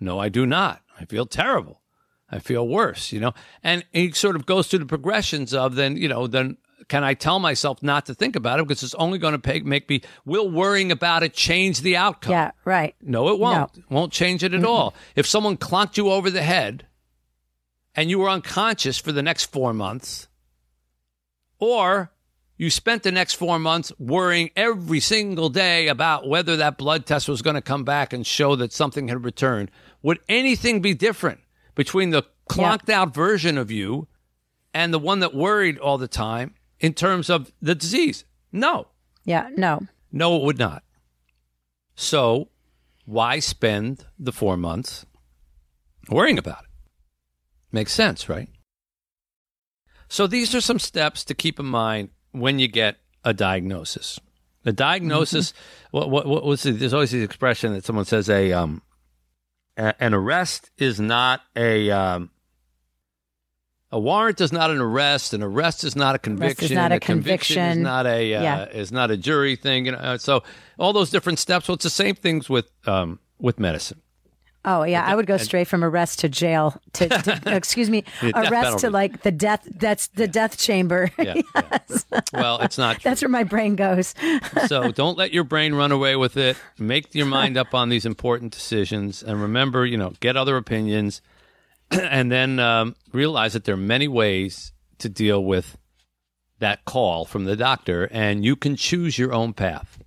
No, 0.00 0.18
I 0.18 0.28
do 0.28 0.44
not. 0.44 0.82
I 1.00 1.04
feel 1.04 1.24
terrible. 1.24 1.80
I 2.30 2.40
feel 2.40 2.66
worse. 2.66 3.12
You 3.12 3.20
know, 3.20 3.34
and 3.62 3.84
he 3.92 4.10
sort 4.10 4.34
of 4.34 4.44
goes 4.44 4.66
through 4.66 4.80
the 4.80 4.86
progressions 4.86 5.54
of 5.54 5.76
then 5.76 5.96
you 5.96 6.08
know 6.08 6.26
then 6.26 6.56
can 6.88 7.04
I 7.04 7.14
tell 7.14 7.38
myself 7.38 7.80
not 7.80 8.06
to 8.06 8.14
think 8.14 8.34
about 8.34 8.58
it 8.58 8.66
because 8.66 8.82
it's 8.82 8.94
only 8.96 9.18
going 9.18 9.40
to 9.40 9.64
make 9.64 9.88
me 9.88 10.02
will 10.24 10.50
worrying 10.50 10.90
about 10.90 11.22
it 11.22 11.32
change 11.32 11.80
the 11.80 11.96
outcome? 11.96 12.32
Yeah. 12.32 12.50
Right. 12.64 12.96
No, 13.00 13.28
it 13.28 13.38
won't. 13.38 13.78
It 13.78 13.84
won't 13.88 14.12
change 14.12 14.42
it 14.42 14.52
at 14.52 14.64
all. 14.64 14.94
If 15.14 15.26
someone 15.26 15.56
clunked 15.56 15.96
you 15.96 16.10
over 16.10 16.28
the 16.28 16.42
head 16.42 16.86
and 17.94 18.10
you 18.10 18.18
were 18.18 18.28
unconscious 18.28 18.98
for 18.98 19.12
the 19.12 19.22
next 19.22 19.44
four 19.44 19.72
months, 19.72 20.28
or 21.58 22.12
you 22.56 22.70
spent 22.70 23.02
the 23.02 23.12
next 23.12 23.34
four 23.34 23.58
months 23.58 23.92
worrying 23.98 24.50
every 24.54 25.00
single 25.00 25.48
day 25.48 25.88
about 25.88 26.28
whether 26.28 26.56
that 26.56 26.78
blood 26.78 27.04
test 27.04 27.28
was 27.28 27.42
going 27.42 27.54
to 27.54 27.62
come 27.62 27.84
back 27.84 28.12
and 28.12 28.26
show 28.26 28.54
that 28.56 28.72
something 28.72 29.08
had 29.08 29.24
returned, 29.24 29.70
would 30.02 30.20
anything 30.28 30.80
be 30.80 30.94
different 30.94 31.40
between 31.74 32.10
the 32.10 32.22
clonked 32.48 32.88
out 32.90 33.12
version 33.12 33.58
of 33.58 33.70
you 33.70 34.06
and 34.72 34.94
the 34.94 34.98
one 34.98 35.20
that 35.20 35.34
worried 35.34 35.78
all 35.78 35.98
the 35.98 36.08
time 36.08 36.54
in 36.78 36.94
terms 36.94 37.28
of 37.28 37.52
the 37.60 37.74
disease? 37.74 38.24
No. 38.52 38.88
Yeah. 39.24 39.48
No. 39.56 39.80
No, 40.12 40.36
it 40.36 40.42
would 40.42 40.58
not. 40.58 40.84
So, 41.96 42.48
why 43.04 43.40
spend 43.40 44.06
the 44.18 44.32
four 44.32 44.56
months 44.56 45.04
worrying 46.08 46.38
about 46.38 46.64
it? 46.64 46.70
Makes 47.72 47.92
sense, 47.92 48.28
right? 48.28 48.48
So, 50.14 50.28
these 50.28 50.54
are 50.54 50.60
some 50.60 50.78
steps 50.78 51.24
to 51.24 51.34
keep 51.34 51.58
in 51.58 51.66
mind 51.66 52.10
when 52.30 52.60
you 52.60 52.68
get 52.68 52.98
a 53.24 53.34
diagnosis. 53.34 54.20
The 54.62 54.72
diagnosis, 54.72 55.52
what, 55.90 56.08
what, 56.08 56.24
what 56.24 56.44
was 56.44 56.64
it? 56.64 56.78
There's 56.78 56.94
always 56.94 57.10
this 57.10 57.24
expression 57.24 57.72
that 57.72 57.84
someone 57.84 58.04
says 58.04 58.30
a 58.30 58.52
um, 58.52 58.82
a- 59.76 60.00
an 60.00 60.14
arrest 60.14 60.70
is 60.78 61.00
not 61.00 61.40
a 61.56 61.90
um, 61.90 62.30
a 63.90 63.98
warrant 63.98 64.40
is 64.40 64.52
not 64.52 64.70
an 64.70 64.78
arrest. 64.78 65.34
An 65.34 65.42
arrest 65.42 65.82
is 65.82 65.96
not 65.96 66.14
a 66.14 66.20
conviction. 66.20 66.76
not 66.76 66.92
a 66.92 67.00
conviction 67.00 67.58
is 67.58 67.78
not 67.78 68.06
a 68.06 68.34
uh, 68.36 68.42
Yeah. 68.42 68.64
is 68.66 68.92
not 68.92 69.10
a 69.10 69.16
jury 69.16 69.56
thing. 69.56 69.86
You 69.86 69.92
know, 69.92 69.98
uh, 69.98 70.18
so 70.18 70.44
all 70.78 70.92
those 70.92 71.10
different 71.10 71.40
steps. 71.40 71.66
Well, 71.66 71.74
it's 71.74 71.82
the 71.82 71.90
same 71.90 72.14
things 72.14 72.48
with 72.48 72.70
um, 72.86 73.18
with 73.40 73.58
medicine. 73.58 74.00
Oh 74.66 74.84
yeah, 74.84 75.04
I 75.04 75.14
would 75.14 75.26
go 75.26 75.36
straight 75.36 75.68
from 75.68 75.84
arrest 75.84 76.20
to 76.20 76.28
jail 76.28 76.80
to, 76.94 77.08
to 77.08 77.40
excuse 77.54 77.90
me, 77.90 78.04
arrest 78.34 78.78
to 78.78 78.90
like 78.90 79.22
the 79.22 79.30
death. 79.30 79.66
That's 79.70 80.06
the 80.08 80.26
death 80.26 80.58
chamber. 80.58 81.10
Yeah, 81.24 81.40
yeah. 81.54 81.78
Well, 82.34 82.60
it's 82.60 82.76
not. 82.76 82.96
True. 82.96 83.10
That's 83.10 83.22
where 83.22 83.30
my 83.30 83.44
brain 83.44 83.76
goes. 83.76 84.14
so 84.66 84.90
don't 84.90 85.16
let 85.16 85.32
your 85.32 85.44
brain 85.44 85.74
run 85.74 85.90
away 85.90 86.16
with 86.16 86.36
it. 86.36 86.58
Make 86.78 87.14
your 87.14 87.24
mind 87.24 87.56
up 87.56 87.72
on 87.72 87.88
these 87.88 88.04
important 88.04 88.52
decisions, 88.52 89.22
and 89.22 89.40
remember, 89.40 89.86
you 89.86 89.96
know, 89.96 90.12
get 90.20 90.36
other 90.36 90.56
opinions, 90.56 91.22
and 91.90 92.30
then 92.30 92.58
um, 92.58 92.94
realize 93.12 93.54
that 93.54 93.64
there 93.64 93.74
are 93.74 93.78
many 93.78 94.06
ways 94.06 94.72
to 94.98 95.08
deal 95.08 95.42
with 95.42 95.78
that 96.58 96.84
call 96.84 97.24
from 97.24 97.44
the 97.44 97.56
doctor, 97.56 98.08
and 98.10 98.44
you 98.44 98.56
can 98.56 98.76
choose 98.76 99.18
your 99.18 99.32
own 99.32 99.52
path. 99.54 99.98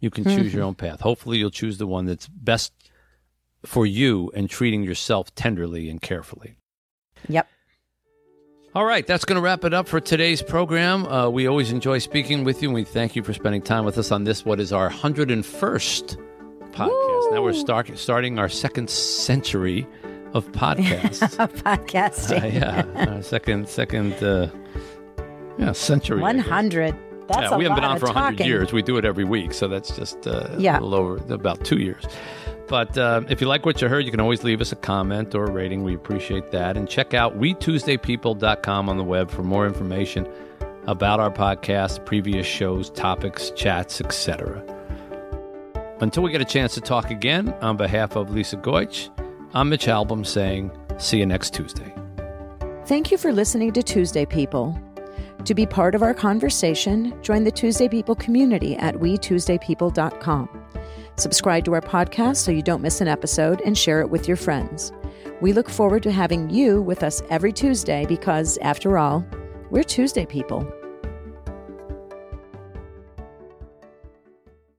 You 0.00 0.10
can 0.10 0.24
choose 0.24 0.52
your 0.54 0.64
own 0.64 0.74
path. 0.74 1.00
Hopefully, 1.00 1.38
you'll 1.38 1.50
choose 1.50 1.78
the 1.78 1.86
one 1.86 2.06
that's 2.06 2.26
best 2.28 2.72
for 3.64 3.86
you 3.86 4.30
and 4.34 4.48
treating 4.50 4.82
yourself 4.82 5.34
tenderly 5.34 5.88
and 5.88 6.00
carefully. 6.00 6.56
Yep. 7.28 7.48
All 8.74 8.84
right, 8.86 9.06
that's 9.06 9.24
going 9.26 9.36
to 9.36 9.42
wrap 9.42 9.64
it 9.64 9.74
up 9.74 9.86
for 9.86 10.00
today's 10.00 10.40
program. 10.42 11.04
Uh, 11.06 11.28
we 11.28 11.46
always 11.46 11.70
enjoy 11.70 11.98
speaking 11.98 12.42
with 12.42 12.62
you, 12.62 12.68
and 12.68 12.74
we 12.74 12.84
thank 12.84 13.14
you 13.14 13.22
for 13.22 13.34
spending 13.34 13.60
time 13.60 13.84
with 13.84 13.98
us 13.98 14.10
on 14.10 14.24
this, 14.24 14.46
what 14.46 14.58
is 14.60 14.72
our 14.72 14.88
101st 14.90 16.16
podcast. 16.70 16.88
Woo! 16.88 17.30
Now 17.32 17.42
we're 17.42 17.52
start, 17.52 17.96
starting 17.98 18.38
our 18.38 18.48
second 18.48 18.88
century 18.88 19.86
of 20.32 20.50
podcasts. 20.52 21.36
Podcasting. 21.62 22.42
Uh, 22.62 22.86
yeah, 22.96 23.20
second, 23.20 23.68
second, 23.68 24.14
uh, 24.22 24.48
yeah, 25.58 25.72
century. 25.72 26.20
100. 26.22 26.96
That's 27.28 27.50
yeah, 27.50 27.56
we 27.58 27.64
haven't 27.64 27.76
been 27.76 27.84
on 27.84 27.98
for 27.98 28.06
100 28.06 28.30
talking. 28.38 28.46
years. 28.46 28.72
We 28.72 28.80
do 28.80 28.96
it 28.96 29.04
every 29.04 29.24
week, 29.24 29.52
so 29.52 29.68
that's 29.68 29.94
just 29.94 30.26
uh, 30.26 30.48
Yeah. 30.58 30.78
a 30.78 30.80
little 30.80 30.94
over 30.94 31.34
about 31.34 31.62
two 31.64 31.76
years. 31.78 32.04
But 32.68 32.96
uh, 32.96 33.22
if 33.28 33.40
you 33.40 33.48
like 33.48 33.66
what 33.66 33.82
you 33.82 33.88
heard, 33.88 34.04
you 34.04 34.10
can 34.10 34.20
always 34.20 34.44
leave 34.44 34.60
us 34.60 34.72
a 34.72 34.76
comment 34.76 35.34
or 35.34 35.44
a 35.44 35.50
rating. 35.50 35.82
We 35.82 35.94
appreciate 35.94 36.50
that. 36.52 36.76
And 36.76 36.88
check 36.88 37.12
out 37.12 37.38
WeTuesdayPeople.com 37.38 38.88
on 38.88 38.96
the 38.96 39.04
web 39.04 39.30
for 39.30 39.42
more 39.42 39.66
information 39.66 40.26
about 40.86 41.20
our 41.20 41.30
podcast, 41.30 42.04
previous 42.06 42.46
shows, 42.46 42.90
topics, 42.90 43.50
chats, 43.50 44.00
etc. 44.00 44.62
Until 46.00 46.22
we 46.22 46.32
get 46.32 46.40
a 46.40 46.46
chance 46.46 46.74
to 46.74 46.80
talk 46.80 47.10
again, 47.10 47.54
on 47.60 47.76
behalf 47.76 48.16
of 48.16 48.30
Lisa 48.30 48.56
Goich, 48.56 49.08
I'm 49.54 49.68
Mitch 49.68 49.86
Albom 49.86 50.26
saying, 50.26 50.70
see 50.98 51.18
you 51.18 51.26
next 51.26 51.54
Tuesday. 51.54 51.94
Thank 52.86 53.10
you 53.12 53.18
for 53.18 53.32
listening 53.32 53.72
to 53.74 53.82
Tuesday 53.82 54.26
People. 54.26 54.76
To 55.44 55.54
be 55.54 55.66
part 55.66 55.94
of 55.94 56.02
our 56.02 56.14
conversation, 56.14 57.14
join 57.22 57.44
the 57.44 57.50
Tuesday 57.50 57.88
People 57.88 58.14
community 58.14 58.76
at 58.76 58.96
wetuesdaypeople.com. 58.96 60.61
Subscribe 61.16 61.64
to 61.66 61.74
our 61.74 61.80
podcast 61.80 62.36
so 62.36 62.50
you 62.50 62.62
don't 62.62 62.82
miss 62.82 63.00
an 63.00 63.08
episode 63.08 63.60
and 63.62 63.76
share 63.76 64.00
it 64.00 64.10
with 64.10 64.26
your 64.26 64.36
friends. 64.36 64.92
We 65.40 65.52
look 65.52 65.68
forward 65.68 66.02
to 66.04 66.12
having 66.12 66.50
you 66.50 66.80
with 66.80 67.02
us 67.02 67.22
every 67.28 67.52
Tuesday 67.52 68.06
because, 68.06 68.58
after 68.58 68.96
all, 68.96 69.26
we're 69.70 69.82
Tuesday 69.82 70.24
people. 70.24 70.70